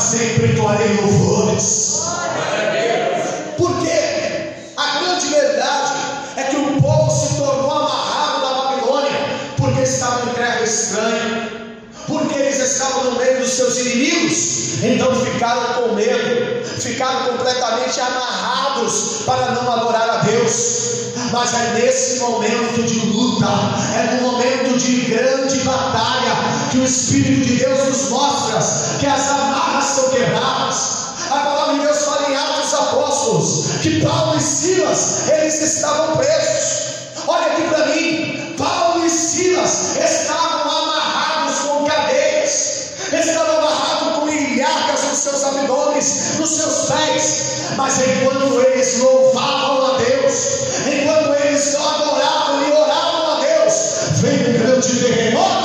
sempre 0.00 0.52
entoarei 0.52 0.96
louvores. 0.96 2.00
Porque 3.58 4.72
a 4.76 4.98
grande 4.98 5.26
verdade 5.26 5.94
é 6.36 6.42
que 6.44 6.56
o 6.56 6.80
povo 6.80 7.10
se 7.10 7.36
tornou 7.36 7.70
amarrado 7.70 8.40
da 8.40 8.62
Babilônia, 8.62 9.10
porque 9.58 9.82
estava 9.82 10.30
em 10.30 10.34
terra 10.34 10.62
estranha, 10.62 11.50
porque 12.08 12.38
eles 12.38 12.58
estavam 12.58 13.04
no 13.04 13.18
meio 13.18 13.40
dos 13.40 13.50
seus 13.50 13.78
inimigos, 13.78 14.82
então 14.82 15.14
ficaram 15.14 15.74
com 15.74 15.94
medo, 15.94 16.64
ficaram 16.64 17.26
completamente 17.26 18.00
amarrados 18.00 19.22
para 19.26 19.52
não 19.52 19.70
adorar 19.70 20.08
a 20.08 20.16
Deus. 20.22 20.90
Mas 21.30 21.54
é 21.54 21.74
nesse 21.74 22.18
momento 22.18 22.82
de 22.82 23.06
luta, 23.06 23.46
é 23.94 24.14
no 24.14 24.32
momento 24.32 24.76
de 24.78 25.02
grande 25.02 25.58
batalha, 25.60 26.49
que 26.70 26.78
o 26.78 26.84
Espírito 26.84 27.46
de 27.46 27.56
Deus 27.56 27.88
nos 27.88 28.10
mostra 28.10 28.58
que 29.00 29.06
as 29.06 29.28
amarras 29.28 29.84
são 29.84 30.10
quebradas. 30.10 31.00
A 31.30 31.38
palavra 31.38 31.74
de 31.74 31.80
Deus 31.80 32.04
fala 32.04 32.30
em 32.30 32.36
Atos 32.36 32.74
Apóstolos 32.74 33.66
que 33.82 34.00
Paulo 34.00 34.36
e 34.36 34.40
Silas 34.40 35.28
eles 35.30 35.60
estavam 35.60 36.16
presos. 36.16 36.90
Olha 37.26 37.46
aqui 37.46 37.62
para 37.62 37.86
mim, 37.86 38.54
Paulo 38.56 39.04
e 39.04 39.10
Silas 39.10 39.96
estavam 39.96 40.60
amarrados 40.60 41.58
com 41.58 41.84
cadeias, 41.86 42.90
estavam 43.12 43.58
amarrados 43.58 44.18
com 44.18 44.28
ilhargas 44.28 45.04
nos 45.04 45.18
seus 45.18 45.44
abdômenes, 45.44 46.38
nos 46.38 46.50
seus 46.50 46.90
pés. 46.90 47.46
Mas 47.76 47.98
enquanto 47.98 48.60
eles 48.60 48.98
louvavam 48.98 49.94
a 49.94 49.98
Deus, 49.98 50.34
enquanto 50.86 51.34
eles 51.44 51.74
adoravam 51.74 52.62
e 52.62 52.72
oravam 52.72 53.32
a 53.32 53.40
Deus, 53.40 53.74
veio 54.20 54.50
um 54.50 54.58
grande 54.58 55.00
terremoto 55.00 55.59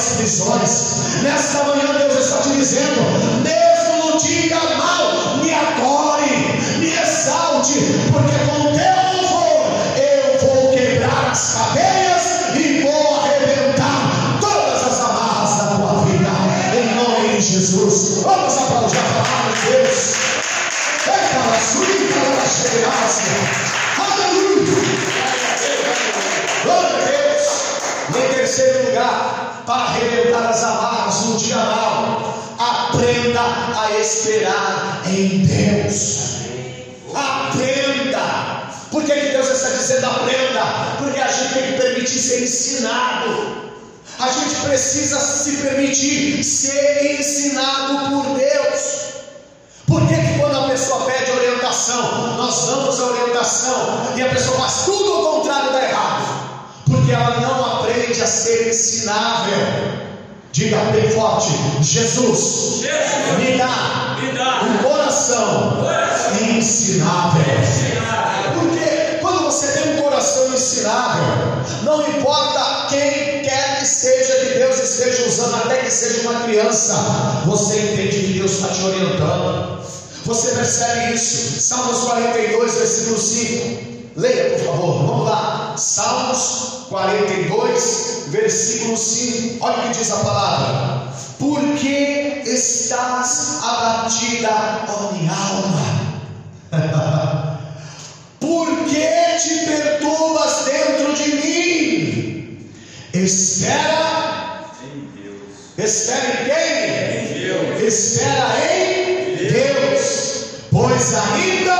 daquelas 0.00 0.12
prisões. 0.16 1.22
Nesta 1.22 1.64
manhã 1.64 1.98
Deus 1.98 2.16
está 2.16 2.38
te 2.38 2.50
dizendo, 2.50 3.02
mesmo 3.42 4.12
no 4.12 4.18
dia 4.18 4.58
mal, 4.78 5.36
me 5.36 5.52
adore, 5.52 6.78
me 6.78 6.86
exalte, 6.86 7.78
porque 8.10 8.32
com 8.46 8.72
teu 8.72 9.22
louvor 9.22 9.66
eu 9.96 10.38
vou 10.40 10.70
quebrar 10.72 11.30
as 11.30 11.54
cadeias 11.54 12.56
e 12.56 12.82
vou 12.82 13.20
arrebentar 13.20 14.38
todas 14.40 14.82
as 14.82 15.00
amarras 15.00 15.58
da 15.58 15.64
tua 15.76 16.04
vida, 16.06 16.30
em 16.74 16.94
nome 16.94 17.36
de 17.36 17.42
Jesus. 17.42 18.22
Vamos 18.22 18.56
aplaudir 18.56 18.98
a 18.98 19.02
palavra 19.02 19.52
de 19.52 19.70
Deus. 19.70 20.14
Eita, 21.06 21.60
suíta, 21.60 22.18
ela 22.18 22.44
Aleluia. 23.98 24.64
Glória 26.62 26.90
a 26.90 27.04
Deus. 27.04 27.46
Em 28.16 28.34
terceiro 28.34 28.86
lugar, 28.86 29.49
para 29.70 29.84
arrebentar 29.84 30.50
as 30.50 30.64
amarras 30.64 31.26
no 31.26 31.36
dia 31.36 31.54
mal, 31.54 32.34
aprenda 32.58 33.40
a 33.78 34.00
esperar 34.00 35.00
em 35.06 35.46
Deus. 35.46 36.40
Aprenda. 37.14 38.64
Por 38.90 39.04
que, 39.04 39.12
que 39.12 39.28
Deus 39.28 39.48
está 39.48 39.68
dizendo 39.68 40.06
aprenda? 40.06 40.96
Porque 40.98 41.20
a 41.20 41.28
gente 41.28 41.54
tem 41.54 41.62
que 41.72 41.78
permitir 41.80 42.18
ser 42.18 42.42
ensinado. 42.42 43.70
A 44.18 44.28
gente 44.28 44.56
precisa 44.56 45.20
se 45.20 45.58
permitir 45.58 46.42
ser 46.42 47.20
ensinado 47.20 48.10
por 48.10 48.36
Deus. 48.36 48.80
Por 49.86 50.04
que, 50.08 50.14
que 50.16 50.38
quando 50.40 50.64
a 50.64 50.68
pessoa 50.68 51.04
pede 51.04 51.30
orientação, 51.30 52.36
nós 52.36 52.66
damos 52.66 53.00
a 53.00 53.04
orientação 53.04 54.02
e 54.16 54.22
a 54.22 54.30
pessoa 54.30 54.58
faz 54.58 54.82
tudo 54.84 55.12
ao 55.12 55.34
contrário 55.34 55.72
da 55.72 55.84
errado? 55.84 56.50
Porque 56.86 57.12
ela 57.12 57.40
não 57.40 57.64
aprende 57.64 57.89
a 58.18 58.26
ser 58.26 58.68
ensinável. 58.68 59.58
Diga 60.52 60.78
bem 60.92 61.08
forte: 61.10 61.50
Jesus, 61.82 62.80
Jesus. 62.82 63.38
me 63.38 63.56
dá 63.56 64.16
Me 64.20 64.32
dá. 64.32 64.62
um 64.64 64.78
coração 64.82 65.76
Coração. 65.80 66.48
ensinável. 66.56 67.42
Ensinável. 67.62 68.52
Porque 68.58 69.18
quando 69.20 69.44
você 69.44 69.66
tem 69.68 69.94
um 69.98 70.02
coração 70.02 70.52
ensinável, 70.52 71.24
não 71.84 72.06
importa 72.08 72.86
quem 72.88 73.42
quer 73.42 73.78
que 73.78 73.86
seja 73.86 74.34
que 74.40 74.58
Deus 74.58 74.78
esteja 74.80 75.26
usando, 75.26 75.54
até 75.64 75.76
que 75.78 75.90
seja 75.90 76.28
uma 76.28 76.40
criança, 76.40 76.94
você 77.46 77.78
entende 77.78 78.18
que 78.26 78.32
Deus 78.38 78.52
está 78.52 78.68
te 78.68 78.82
orientando. 78.82 79.80
Você 80.26 80.50
percebe 80.50 81.14
isso? 81.14 81.60
Salmos 81.60 81.98
42, 82.00 82.74
versículo 82.74 83.18
5. 83.18 83.89
Leia, 84.16 84.50
por 84.50 84.66
favor. 84.66 85.06
Vamos 85.06 85.26
lá. 85.28 85.74
Salmos 85.76 86.86
42, 86.88 88.24
versículo 88.28 88.96
5. 88.96 89.64
Olha 89.64 89.76
o 89.78 89.82
que 89.82 89.98
diz 89.98 90.10
a 90.10 90.16
palavra. 90.16 91.10
Porque 91.38 92.42
estás 92.44 93.60
abatida, 93.62 94.84
ó 94.88 95.12
minha 95.12 95.32
alma? 95.32 96.10
Por 98.40 98.66
que 98.84 99.06
te 99.42 99.66
perturbas 99.66 100.64
dentro 100.66 101.14
de 101.14 101.34
mim? 101.34 102.70
Espera. 103.14 104.64
Em 104.82 105.22
Deus. 105.22 105.78
Espera 105.78 106.26
em 106.26 106.44
quem? 106.44 107.36
Em 107.36 107.40
Deus. 107.40 107.82
Espera 107.82 108.48
em 108.74 109.36
Deus, 109.36 110.44
pois 110.70 111.14
ainda 111.14 111.79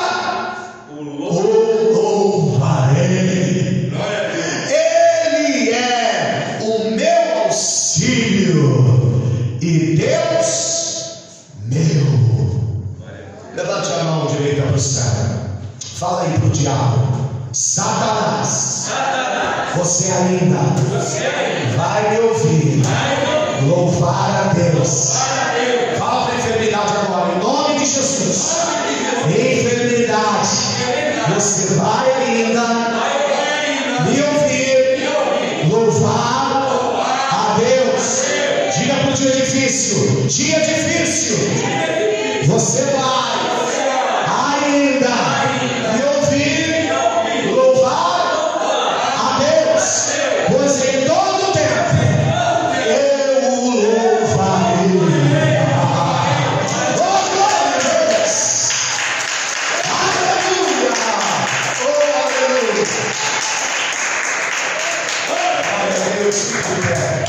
Deus, 66.31 66.43
fique 66.43 66.75
de 66.75 66.87
pé. 66.87 67.25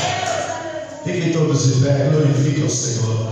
Fiquem 1.04 1.32
todos 1.32 1.66
de 1.66 1.84
pé, 1.84 2.08
glorifiquem 2.10 2.64
o 2.64 2.70
Senhor. 2.70 3.26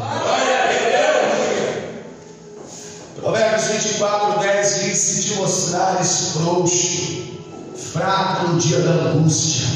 Provérbios 3.21 3.67
24, 3.67 4.41
10 4.41 4.81
diz: 4.83 4.99
Se 4.99 5.23
te 5.23 5.35
mostrares 5.35 6.33
frouxo, 6.33 7.39
fraco 7.77 8.49
no 8.49 8.59
dia 8.59 8.81
da 8.81 8.91
angústia, 8.91 9.69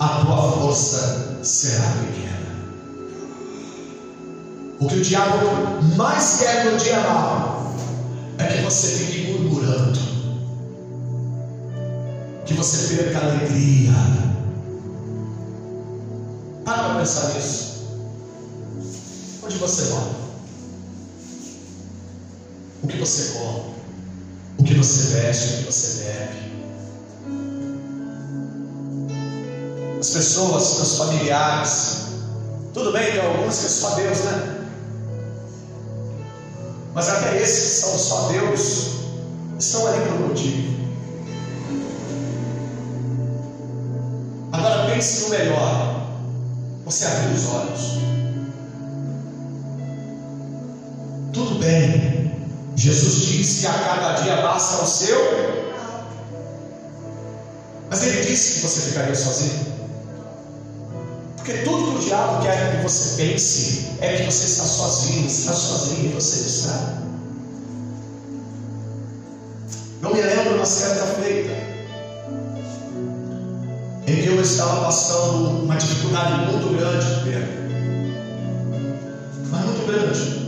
a 0.00 0.08
tua 0.08 0.52
força 0.52 1.40
será 1.42 1.90
pequena. 2.00 2.36
O 4.80 4.86
que 4.86 4.96
o 4.96 5.02
diabo 5.02 5.46
mais 5.96 6.38
quer 6.38 6.64
no 6.64 6.78
dia 6.78 7.00
mau 7.00 7.74
é 8.38 8.44
que 8.44 8.62
você 8.62 8.88
fique 8.88 9.32
murmurando, 9.32 9.98
que 12.46 12.54
você 12.54 12.96
perca 12.96 13.18
a 13.18 13.30
alegria. 13.30 14.35
Pensar 16.98 17.34
nisso. 17.34 17.86
Onde 19.44 19.58
você 19.58 19.84
mora? 19.92 20.10
O 22.82 22.86
que 22.88 22.96
você 22.96 23.38
come? 23.38 23.74
O 24.58 24.64
que 24.64 24.74
você 24.74 25.14
veste? 25.14 25.46
O 25.46 25.56
que 25.58 25.64
você 25.64 26.04
bebe? 26.04 26.56
As 30.00 30.10
pessoas, 30.10 30.62
seus 30.64 30.96
familiares. 30.96 32.06
Tudo 32.72 32.92
bem, 32.92 33.12
tem 33.12 33.20
alguns 33.20 33.58
que 33.58 33.66
é 33.66 33.68
só 33.68 33.94
Deus, 33.94 34.18
né? 34.20 34.66
Mas 36.94 37.08
até 37.10 37.42
esses 37.42 37.62
que 37.62 37.80
são 37.80 37.98
só 37.98 38.28
Deus, 38.28 38.86
estão 39.58 39.86
ali 39.86 40.00
por 40.00 40.12
um 40.14 40.28
motivo. 40.28 40.76
Agora 44.52 44.90
pense 44.90 45.24
no 45.24 45.28
melhor. 45.28 45.95
Você 46.86 47.04
abriu 47.04 47.34
os 47.34 47.48
olhos. 47.48 47.98
Tudo 51.32 51.58
bem. 51.58 52.46
Jesus 52.76 53.26
disse 53.26 53.60
que 53.62 53.66
a 53.66 53.72
cada 53.72 54.12
dia 54.22 54.36
basta 54.36 54.84
o 54.84 54.86
seu. 54.86 55.18
Mas 57.90 58.06
ele 58.06 58.24
disse 58.24 58.54
que 58.54 58.60
você 58.60 58.80
ficaria 58.82 59.16
sozinho. 59.16 59.66
Porque 61.34 61.54
tudo 61.64 61.90
que 61.90 62.04
o 62.04 62.08
diabo 62.08 62.42
quer 62.44 62.76
que 62.76 62.82
você 62.84 63.16
pense 63.16 63.90
é 64.00 64.18
que 64.18 64.24
você 64.26 64.46
está 64.46 64.64
sozinho, 64.64 65.26
está 65.26 65.52
sozinho 65.54 66.10
e 66.10 66.14
você 66.14 66.36
não 66.36 66.46
está. 66.46 67.02
Eu 70.02 70.14
me 70.14 70.22
lembro 70.22 70.54
uma 70.54 70.64
certa 70.64 71.04
feita 71.20 71.75
em 74.06 74.22
que 74.22 74.28
eu 74.28 74.40
estava 74.40 74.84
passando 74.84 75.64
uma 75.64 75.76
dificuldade 75.76 76.46
muito 76.46 76.76
grande, 76.76 77.06
Pedro. 77.24 77.66
Mas 79.50 79.64
muito 79.64 79.86
grande. 79.86 80.46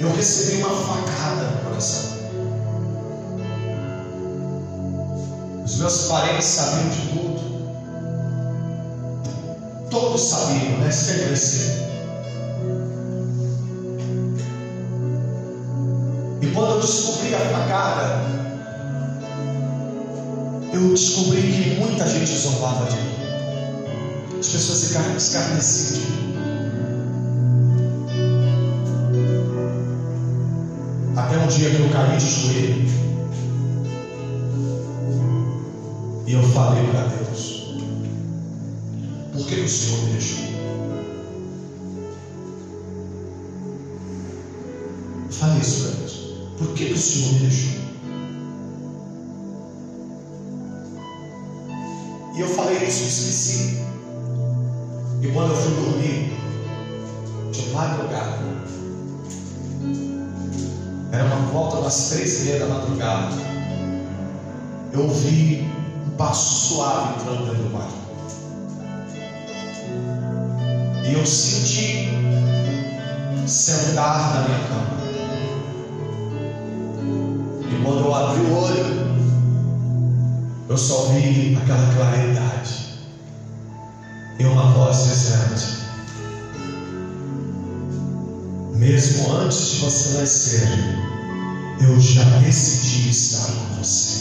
Eu 0.00 0.12
recebi 0.12 0.62
uma 0.62 0.70
facada 0.70 1.42
no 1.44 1.58
coração. 1.64 2.18
Os 5.64 5.76
meus 5.76 6.08
parentes 6.08 6.46
sabiam 6.46 6.88
de 6.88 7.00
tudo. 7.08 7.40
Todos 9.88 10.22
sabiam, 10.22 10.78
né? 10.78 10.90
Sempre 10.90 11.32
assim. 11.34 11.90
E 16.42 16.46
quando 16.52 16.70
eu 16.72 16.80
descobri 16.80 17.34
a 17.34 17.38
facada, 17.38 18.39
eu 20.72 20.90
descobri 20.90 21.42
que 21.42 21.80
muita 21.80 22.08
gente 22.08 22.36
zombava 22.36 22.88
de 22.88 22.96
mim. 22.96 24.38
As 24.38 24.48
pessoas 24.48 24.84
ficaram 24.84 25.16
escarnecidas 25.16 25.94
de 25.94 26.00
mim. 26.12 26.30
Até 31.16 31.38
um 31.38 31.46
dia 31.48 31.70
que 31.70 31.80
eu 31.80 31.88
caí 31.90 32.16
de 32.18 32.26
joelho. 32.26 32.90
E 36.26 36.32
eu 36.32 36.42
falei 36.50 36.86
para 36.86 37.08
Deus: 37.08 37.74
Por 39.32 39.46
que 39.46 39.54
o 39.56 39.68
Senhor 39.68 40.04
me 40.04 40.12
deixou? 40.12 40.50
Falei 45.30 45.58
isso 45.60 45.82
para 45.82 45.96
Deus. 45.96 46.12
Por 46.58 46.68
que 46.74 46.84
o 46.84 46.98
Senhor 46.98 47.32
me 47.32 47.38
deixou? 47.40 47.79
Isso. 52.90 53.80
E 55.22 55.28
quando 55.28 55.50
eu 55.50 55.56
fui 55.56 55.74
dormir, 55.74 56.32
de 57.52 57.70
madrugada, 57.70 58.40
era 61.12 61.24
uma 61.24 61.52
volta 61.52 61.82
das 61.82 62.08
três 62.10 62.40
e 62.40 62.44
meia 62.46 62.58
da 62.58 62.66
madrugada, 62.66 63.36
eu 64.92 65.02
ouvi 65.02 65.70
um 66.04 66.16
passo 66.16 66.74
suave 66.74 67.20
entrando 67.20 67.44
dentro 67.44 67.62
do 67.62 67.70
quarto. 67.70 67.94
E 71.06 71.12
eu 71.12 71.24
senti 71.24 72.08
sentar 73.46 74.34
na 74.34 74.48
minha 74.48 74.58
cama. 74.68 75.00
E 77.70 77.84
quando 77.84 78.04
eu 78.04 78.14
abri 78.14 78.40
o 78.40 78.56
olho, 78.56 79.00
eu 80.68 80.76
só 80.76 81.06
vi 81.12 81.56
aquela 81.56 81.94
claridade 81.94 82.79
e 84.40 84.44
uma 84.46 84.72
voz 84.72 85.04
dizendo: 85.04 85.80
Mesmo 88.74 89.36
antes 89.36 89.72
de 89.72 89.76
você 89.80 90.18
nascer, 90.18 90.68
eu 91.82 92.00
já 92.00 92.24
decidi 92.38 93.10
estar 93.10 93.52
com 93.52 93.74
você. 93.76 94.19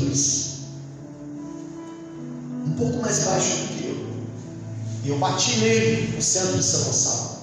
Simples. 0.00 0.60
Um 2.66 2.72
pouco 2.76 3.02
mais 3.02 3.24
baixo 3.24 3.56
do 3.56 3.68
que 3.68 3.86
eu. 3.86 4.10
E 5.04 5.08
eu 5.08 5.18
bati 5.18 5.58
nele 5.58 6.14
no 6.14 6.22
centro 6.22 6.56
de 6.56 6.64
São 6.64 6.84
Gonçalo. 6.84 7.40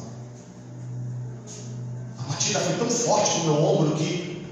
A 2.20 2.24
batida 2.24 2.60
foi 2.60 2.76
tão 2.76 2.90
forte 2.90 3.40
no 3.40 3.44
meu 3.46 3.64
ombro 3.64 3.96
que 3.96 4.46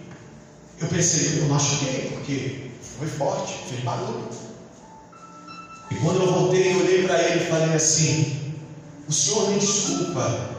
eu 0.80 0.88
pensei, 0.88 1.40
eu 1.40 1.48
machuquei, 1.48 2.12
porque 2.12 2.72
foi 2.98 3.08
forte, 3.08 3.54
fez 3.70 3.84
barulho. 3.84 4.28
E 5.92 5.96
quando 5.96 6.22
eu 6.22 6.34
voltei, 6.34 6.74
eu 6.74 6.80
olhei 6.80 7.04
para 7.08 7.22
ele 7.22 7.46
e 7.46 7.48
falei 7.48 7.74
assim: 7.74 8.56
O 9.08 9.14
senhor 9.14 9.50
me 9.52 9.60
desculpa. 9.60 10.56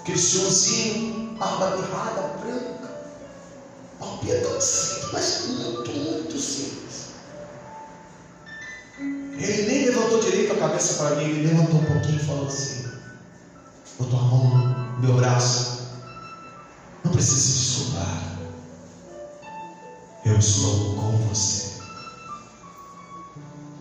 Aquele 0.00 0.18
senhorzinho, 0.18 1.36
barba 1.38 1.76
mirrada, 1.76 2.40
branca, 4.00 4.04
roupinha 4.04 4.40
tão 4.40 4.60
simples, 4.60 5.12
mas 5.12 5.46
muito, 5.48 5.90
muito 5.92 6.38
simples. 6.38 7.10
Ele 8.98 9.62
nem 9.66 9.86
levantou 9.86 10.20
direito 10.20 10.52
a 10.52 10.56
cabeça 10.56 10.94
para 10.94 11.16
mim, 11.16 11.24
ele 11.24 11.48
levantou 11.48 11.80
um 11.80 11.84
pouquinho 11.84 12.16
e 12.16 12.24
falou 12.24 12.46
assim: 12.46 12.84
botou 13.98 14.18
a 14.18 14.22
mão 14.22 14.48
no 14.96 15.00
meu 15.00 15.14
braço. 15.16 15.80
Não 17.04 17.12
precisa 17.12 17.36
desculpar. 17.36 18.38
Eu 20.24 20.38
estou 20.38 20.94
com 20.96 21.16
você. 21.28 21.70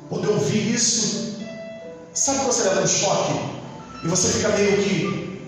Quando 0.07 0.25
eu 0.25 0.33
ouvi 0.35 0.73
isso, 0.73 1.37
sabe 2.13 2.39
quando 2.39 2.53
você 2.53 2.69
leva 2.69 2.81
um 2.81 2.87
choque? 2.87 3.33
E 4.03 4.07
você 4.07 4.29
fica 4.29 4.49
meio 4.49 4.77
que 4.81 5.43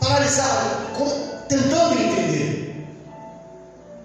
paralisado, 0.00 0.86
tentando 1.48 2.00
entender. 2.00 2.57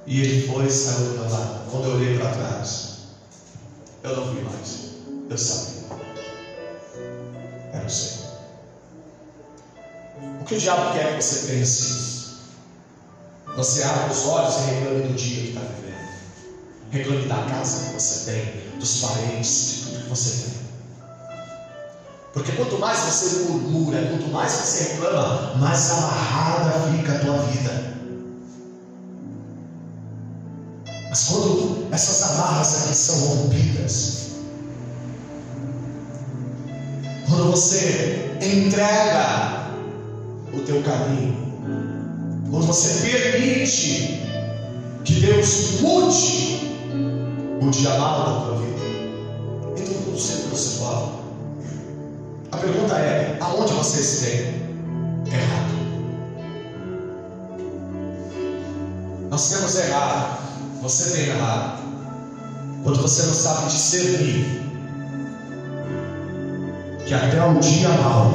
E 0.06 0.22
ele 0.22 0.48
foi 0.48 0.66
e 0.66 0.72
saiu 0.72 1.10
do 1.10 1.12
meu 1.12 1.30
lado. 1.30 1.70
Quando 1.72 1.86
eu 1.86 1.96
olhei 1.96 2.18
para 2.18 2.32
trás, 2.32 2.98
eu 4.04 4.16
não 4.16 4.34
vi 4.34 4.42
mais. 4.42 4.78
Eu 5.30 5.38
sabia. 5.38 5.74
Era 7.72 7.86
o 7.86 7.90
Senhor. 7.90 8.24
O 10.42 10.46
que 10.46 10.56
o 10.56 10.60
diabo 10.60 10.94
quer 10.94 11.16
que 11.16 11.22
você 11.22 11.48
pense? 11.48 12.04
Você 13.56 13.84
abre 13.84 14.12
os 14.12 14.26
olhos 14.26 14.56
e 14.56 14.60
reclame 14.62 15.08
do 15.08 15.14
dia 15.14 15.42
que 15.42 15.48
está 15.50 15.62
vivendo. 15.62 15.94
Reclame 16.92 17.26
da 17.28 17.44
casa 17.46 17.86
que 17.86 17.94
você 17.94 18.32
tem, 18.32 18.80
dos 18.80 19.02
parentes, 19.02 19.70
de 19.70 19.82
tudo 19.84 20.04
que 20.04 20.10
você 20.10 20.44
tem. 20.44 20.64
Porque 22.34 22.52
quanto 22.54 22.78
mais 22.80 23.00
você 23.00 23.44
murmura, 23.44 24.08
quanto 24.08 24.28
mais 24.30 24.52
você 24.52 24.94
reclama, 24.94 25.54
mais 25.56 25.92
amarrada 25.92 26.92
fica 26.92 27.14
a 27.14 27.20
tua 27.20 27.38
vida. 27.38 27.93
Mas 31.14 31.26
quando 31.26 31.88
essas 31.92 32.24
amarras 32.24 32.86
aqui 32.86 32.96
são 32.96 33.20
rompidas, 33.36 34.30
quando 37.30 37.52
você 37.52 38.36
entrega 38.42 39.68
o 40.52 40.60
teu 40.62 40.82
caminho, 40.82 41.38
quando 42.50 42.66
você 42.66 43.08
permite 43.08 44.24
que 45.06 45.14
Deus 45.20 45.82
mude 45.82 46.80
o 47.62 47.70
dia 47.70 47.92
mal 48.00 48.18
da 48.18 48.46
tua 48.46 48.58
vida, 48.58 48.82
então 49.78 49.94
tudo 50.06 50.20
sempre 50.20 50.50
você 50.50 50.80
fala. 50.80 51.14
A 52.54 52.58
pergunta 52.58 52.96
é: 52.96 53.38
aonde 53.40 53.72
você 53.74 54.26
tem 55.28 55.38
errado? 55.40 55.74
Nós 59.30 59.50
temos 59.52 59.76
errado, 59.76 60.53
você 60.84 61.12
tem 61.12 61.28
errado, 61.30 61.82
quando 62.84 63.02
você 63.02 63.24
não 63.24 63.34
sabe 63.34 63.68
discernir 63.68 64.62
que 67.06 67.14
até 67.14 67.42
o 67.42 67.58
dia 67.60 67.88
mal 67.88 68.34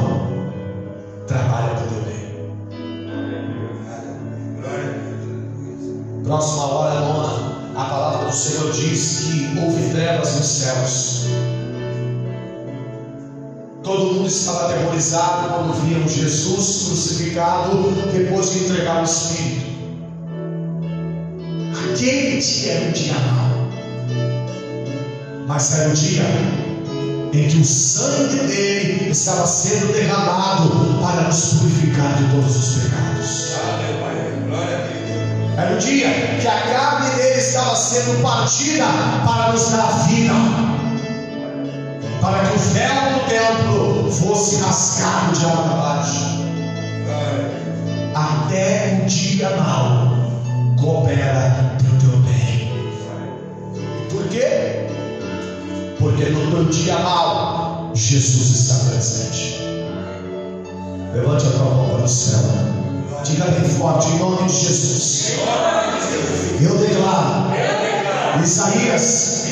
trabalha 1.27 1.75
para 1.75 1.85
o 1.85 1.89
teu 1.89 2.01
bem. 2.05 2.19
Próxima 6.25 6.65
hora 6.65 7.01
nona, 7.01 7.71
a 7.77 7.85
palavra 7.85 8.31
do 8.31 8.35
Senhor 8.35 8.73
diz 8.73 9.19
que 9.19 9.61
houve 9.61 9.91
trevas 9.91 10.37
nos 10.37 10.47
céus. 10.47 11.27
Todo 13.83 14.15
mundo 14.15 14.27
estava 14.27 14.71
aterrorizado 14.71 15.49
quando 15.53 15.75
viam 15.85 16.09
Jesus 16.09 16.87
crucificado 16.87 17.93
depois 18.11 18.53
de 18.53 18.65
entregar 18.65 19.03
o 19.03 19.05
Espírito. 19.05 19.58
Aquele 21.99 22.41
dia 22.41 22.73
era 22.75 22.87
um 22.87 22.93
dia 22.93 23.15
mau, 23.15 23.49
mas 25.49 25.81
era 25.81 25.89
o 25.89 25.93
dia 25.95 26.23
em 27.33 27.49
que 27.49 27.57
o 27.57 27.65
sangue 27.65 28.39
dele 28.47 29.11
estava 29.11 29.45
sendo 29.45 29.93
derramado 29.93 30.97
para 31.03 31.23
nos 31.23 31.55
purificar 31.55 32.15
de 32.15 32.23
todos 32.31 32.55
os 32.55 32.85
pecados. 32.85 33.57
Era 35.57 35.75
o 35.75 35.79
dia 35.79 36.09
que 36.41 36.47
a 36.47 36.61
carne 36.73 37.17
dele 37.17 37.41
estava 37.41 37.75
sendo 37.75 38.23
partida 38.23 38.87
para 39.27 39.51
nos 39.51 39.69
dar 39.73 40.07
vida, 40.07 40.35
para 42.21 42.39
que 42.45 42.55
o 42.55 42.59
véu 42.61 42.95
do 43.13 43.21
templo 43.29 44.13
fosse 44.13 44.63
rasgado 44.63 45.37
de 45.37 45.45
alto 45.47 45.73
a 45.73 45.77
baixo. 45.77 46.47
Até 48.15 49.01
o 49.03 49.07
dia 49.09 49.51
mau 49.57 50.17
coopera 50.81 51.68
Porque 56.19 56.33
no 56.33 56.51
teu 56.51 56.65
dia 56.65 56.99
mau 56.99 57.93
Jesus 57.95 58.61
está 58.61 58.75
presente. 58.91 59.63
Levante 61.15 61.47
a 61.47 61.51
tua 61.51 61.65
mão 61.65 61.91
para 61.91 62.05
o 62.05 62.09
céu. 62.09 62.41
Diga 63.23 63.45
bem 63.45 63.71
forte, 63.71 64.09
em 64.09 64.19
nome 64.19 64.49
de 64.49 64.53
Jesus. 64.53 65.35
Eu 66.61 66.77
declaro, 66.77 67.53
Isaías, 68.43 69.45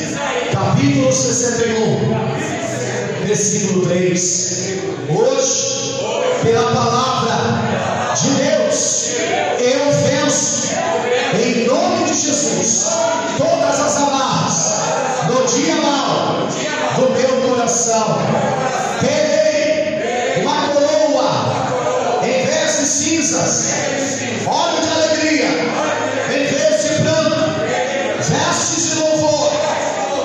capítulo 0.51 1.13
61, 1.13 3.25
versículo 3.25 3.85
3. 3.85 4.79
Hoje, 5.07 6.01
pela 6.43 6.69
palavra 6.73 8.11
de 8.13 8.29
Deus, 8.31 9.13
eu 9.61 9.89
venço, 10.03 10.67
em 11.33 11.65
nome 11.65 12.03
de 12.03 12.13
Jesus, 12.13 12.89
todas 13.37 13.79
as 13.79 14.01
amarras 14.01 14.77
no 15.27 15.45
dia 15.45 15.75
meu 15.75 16.46
coração. 17.67 18.17
Terei 19.01 20.41
uma 20.41 20.67
coroa 20.69 22.21
em 22.23 22.45
vez 22.45 22.79
de 22.79 22.85
cinzas, 22.85 23.73
óleo 24.47 24.81
de 24.81 24.89
alegria 24.89 25.49
em 26.29 26.45
vez 26.45 26.83
de 26.83 27.01
pranto, 27.01 27.45
vestes 28.19 28.91
de 28.91 28.99
louvor 29.01 29.51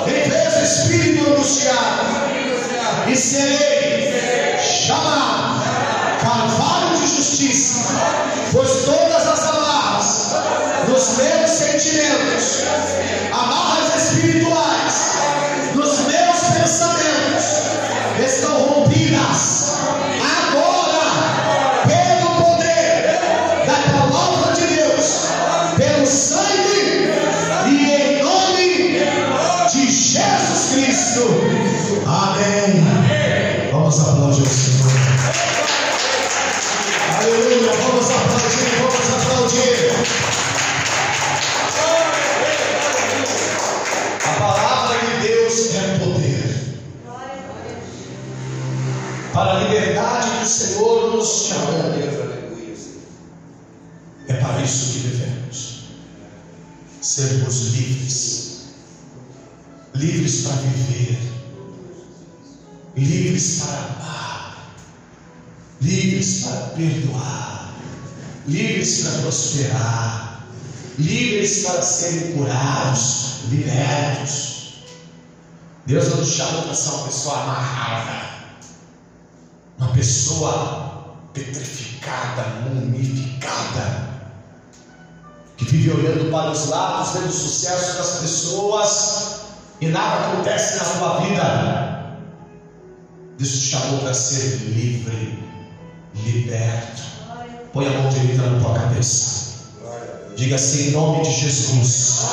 em 0.06 0.30
vez 0.30 0.54
de 0.54 0.62
espírito 0.62 1.30
angustiado, 1.32 2.06
e 3.08 3.16
serei 3.16 4.58
chamado 4.60 5.60
carvalho 6.20 6.96
de 6.96 7.06
justiça, 7.08 7.94
pois 8.52 8.84
todas 8.84 9.26
as 9.26 9.40
amarras 9.48 10.36
nos 10.88 11.16
meus 11.18 11.50
sentimentos, 11.50 12.64
amarras 13.32 13.61
livres 65.82 66.44
para 66.44 66.56
perdoar, 66.68 67.74
livres 68.46 69.02
para 69.02 69.22
prosperar, 69.22 70.46
livres 70.98 71.64
para 71.64 71.82
serem 71.82 72.32
curados, 72.32 73.40
libertos. 73.48 74.52
Deus 75.84 76.08
não 76.08 76.18
nos 76.18 76.30
chamou 76.30 76.62
para 76.62 76.74
ser 76.74 76.90
uma 76.90 77.06
pessoa 77.08 77.42
amarrada, 77.42 78.28
uma 79.78 79.88
pessoa 79.92 81.16
petrificada, 81.34 82.44
mumificada 82.64 84.12
que 85.56 85.64
vive 85.64 85.90
olhando 85.90 86.30
para 86.30 86.50
os 86.50 86.68
lados, 86.68 87.12
vendo 87.14 87.28
o 87.28 87.32
sucesso 87.32 87.98
das 87.98 88.20
pessoas 88.20 89.40
e 89.80 89.88
nada 89.88 90.28
acontece 90.28 90.76
na 90.78 90.84
sua 90.84 91.20
vida. 91.20 92.16
Deus 93.38 93.50
te 93.50 93.58
chamou 93.70 94.00
para 94.00 94.14
ser 94.14 94.56
livre, 94.68 95.41
liberto. 96.30 97.02
Põe 97.72 97.86
a 97.86 97.90
mão 97.90 98.08
direita 98.10 98.42
na 98.42 98.60
tua 98.60 98.74
cabeça. 98.74 99.42
Diga 100.36 100.56
assim, 100.56 100.88
em 100.88 100.90
nome 100.92 101.22
de 101.22 101.32
Jesus. 101.32 102.26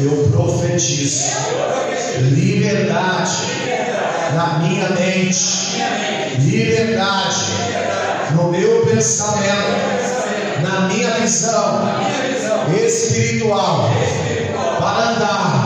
Eu 0.00 0.28
profetizo 0.30 1.24
liberdade 2.32 3.32
na 4.34 4.58
minha 4.58 4.90
mente, 4.90 5.82
liberdade 6.38 7.46
no 8.34 8.50
meu 8.50 8.84
pensamento, 8.86 10.62
na 10.62 10.80
minha 10.88 11.10
visão 11.20 11.82
espiritual 12.84 13.90
para 14.78 15.10
andar 15.10 15.65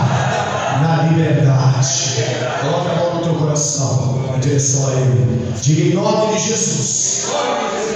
liberdade. 1.11 2.24
Coloca 2.62 2.90
a 2.90 2.94
mão 2.94 3.14
no 3.16 3.22
teu 3.22 3.34
coração 3.34 4.32
em 4.36 4.40
direção 4.40 4.88
a 4.88 4.92
Ele. 4.92 5.54
Diga 5.61 5.82
em 5.82 5.94
nome 5.94 6.34
de 6.34 6.48
Jesus. 6.48 7.32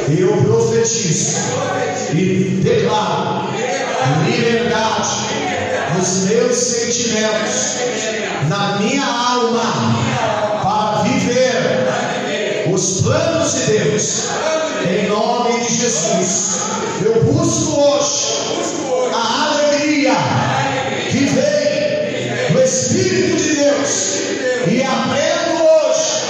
Eu 0.09 0.37
profetizo 0.45 1.39
e 2.13 2.61
declaro 2.63 3.49
liberdade 4.27 5.09
nos 5.97 6.25
meus 6.29 6.57
sentimentos, 6.57 7.77
na 8.49 8.79
minha 8.79 9.05
alma, 9.05 9.63
para 10.63 11.03
viver 11.05 12.69
os 12.71 13.01
planos 13.03 13.55
de 13.55 13.73
Deus. 13.73 14.29
Em 14.87 15.09
nome 15.09 15.61
de 15.61 15.75
Jesus. 15.75 16.61
Eu 17.03 17.25
busco 17.25 17.81
hoje 17.81 18.35
a 19.15 19.53
alegria 19.53 20.44
Espírito 22.75 23.37
de 23.37 23.55
Deus 23.55 24.19
e 24.67 24.83
aprendo 24.83 25.63
hoje 25.63 26.25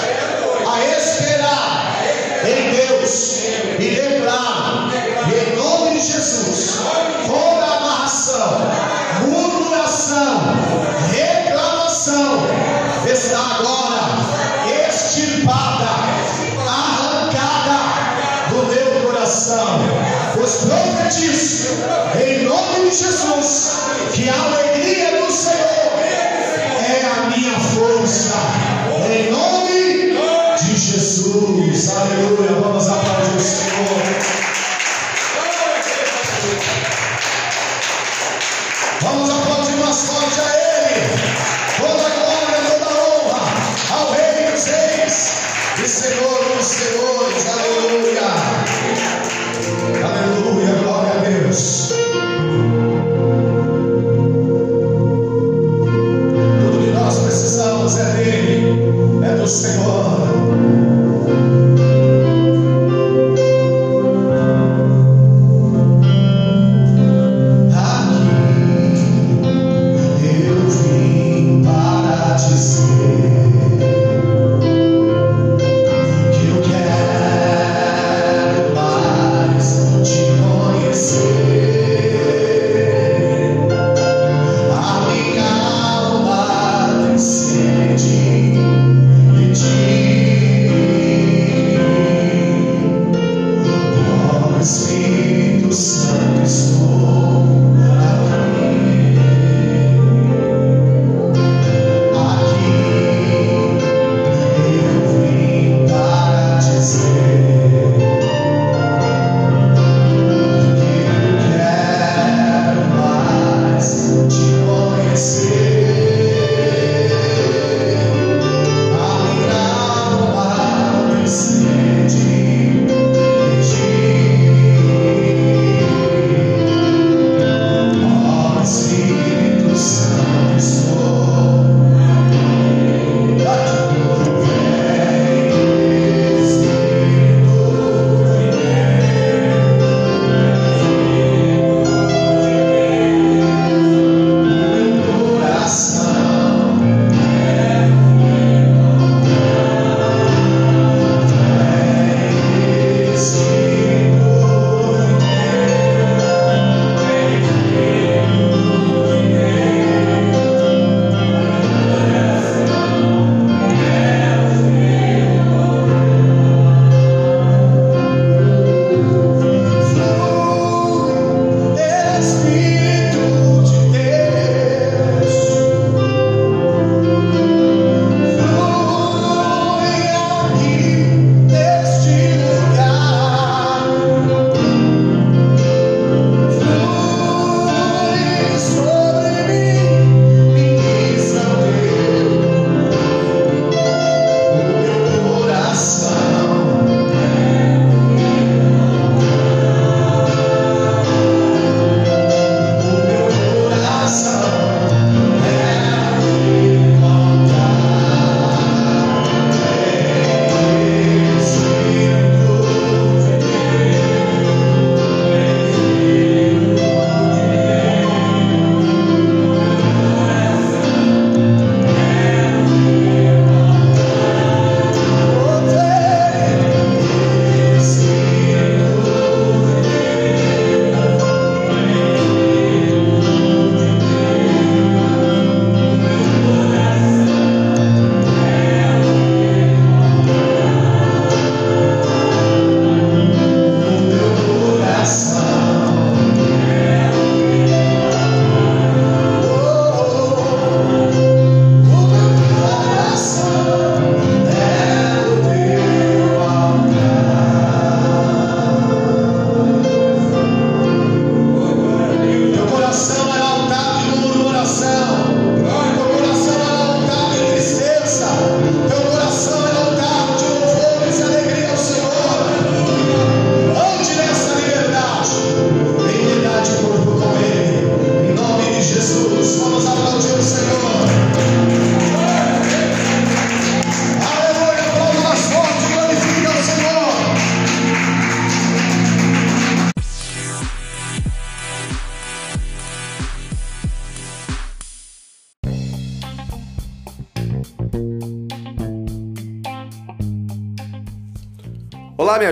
a 0.71 0.85
esperar 0.99 1.97
em 2.45 2.71
Deus 2.71 3.45
e 3.79 3.89
declaro 3.89 4.91
em 4.93 5.57
nome 5.57 5.99
de 5.99 6.07
Jesus 6.07 6.81
toda 7.27 7.65
amarração, 7.65 8.59
murmuração, 9.23 10.43
reclamação 11.15 12.47
está 13.11 13.57
agora 13.57 14.05
extirpada, 14.87 15.89
arrancada 16.69 17.79
do 18.51 18.67
meu 18.67 19.03
coração. 19.07 19.81
Os 20.39 20.57
profetizo 20.57 21.69
em 22.23 22.45
nome 22.45 22.91
de 22.91 22.97
Jesus 22.97 23.81
que 24.13 24.29
a 24.29 24.64
força. 28.35 28.64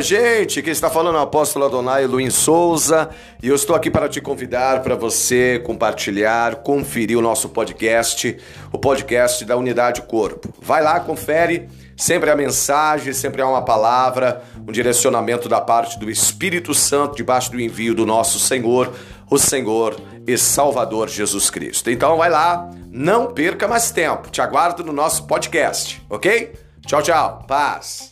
Gente, 0.02 0.60
quem 0.62 0.72
está 0.72 0.90
falando 0.90 1.16
é 1.16 1.20
o 1.20 1.22
apóstolo 1.22 1.64
Adonai 1.64 2.06
Luiz 2.06 2.34
Souza 2.34 3.08
e 3.42 3.48
eu 3.48 3.54
estou 3.54 3.76
aqui 3.76 3.90
para 3.90 4.08
te 4.08 4.20
convidar 4.20 4.82
para 4.82 4.96
você 4.96 5.62
compartilhar, 5.64 6.56
conferir 6.56 7.16
o 7.16 7.22
nosso 7.22 7.48
podcast, 7.48 8.36
o 8.72 8.78
podcast 8.78 9.44
da 9.44 9.56
Unidade 9.56 10.02
Corpo. 10.02 10.52
Vai 10.60 10.82
lá, 10.82 10.98
confere, 10.98 11.68
sempre 11.96 12.30
há 12.30 12.36
mensagem, 12.36 13.12
sempre 13.12 13.40
há 13.40 13.48
uma 13.48 13.64
palavra, 13.64 14.42
um 14.66 14.72
direcionamento 14.72 15.48
da 15.48 15.60
parte 15.60 15.98
do 15.98 16.10
Espírito 16.10 16.74
Santo 16.74 17.16
debaixo 17.16 17.52
do 17.52 17.60
envio 17.60 17.94
do 17.94 18.04
nosso 18.04 18.40
Senhor, 18.40 18.92
o 19.30 19.38
Senhor 19.38 19.96
e 20.26 20.36
Salvador 20.36 21.08
Jesus 21.08 21.48
Cristo. 21.48 21.90
Então 21.90 22.16
vai 22.16 22.28
lá, 22.28 22.68
não 22.90 23.32
perca 23.32 23.68
mais 23.68 23.90
tempo, 23.90 24.30
te 24.30 24.40
aguardo 24.40 24.82
no 24.82 24.92
nosso 24.92 25.26
podcast, 25.26 26.02
ok? 26.10 26.52
Tchau, 26.84 27.02
tchau, 27.02 27.44
paz. 27.46 28.11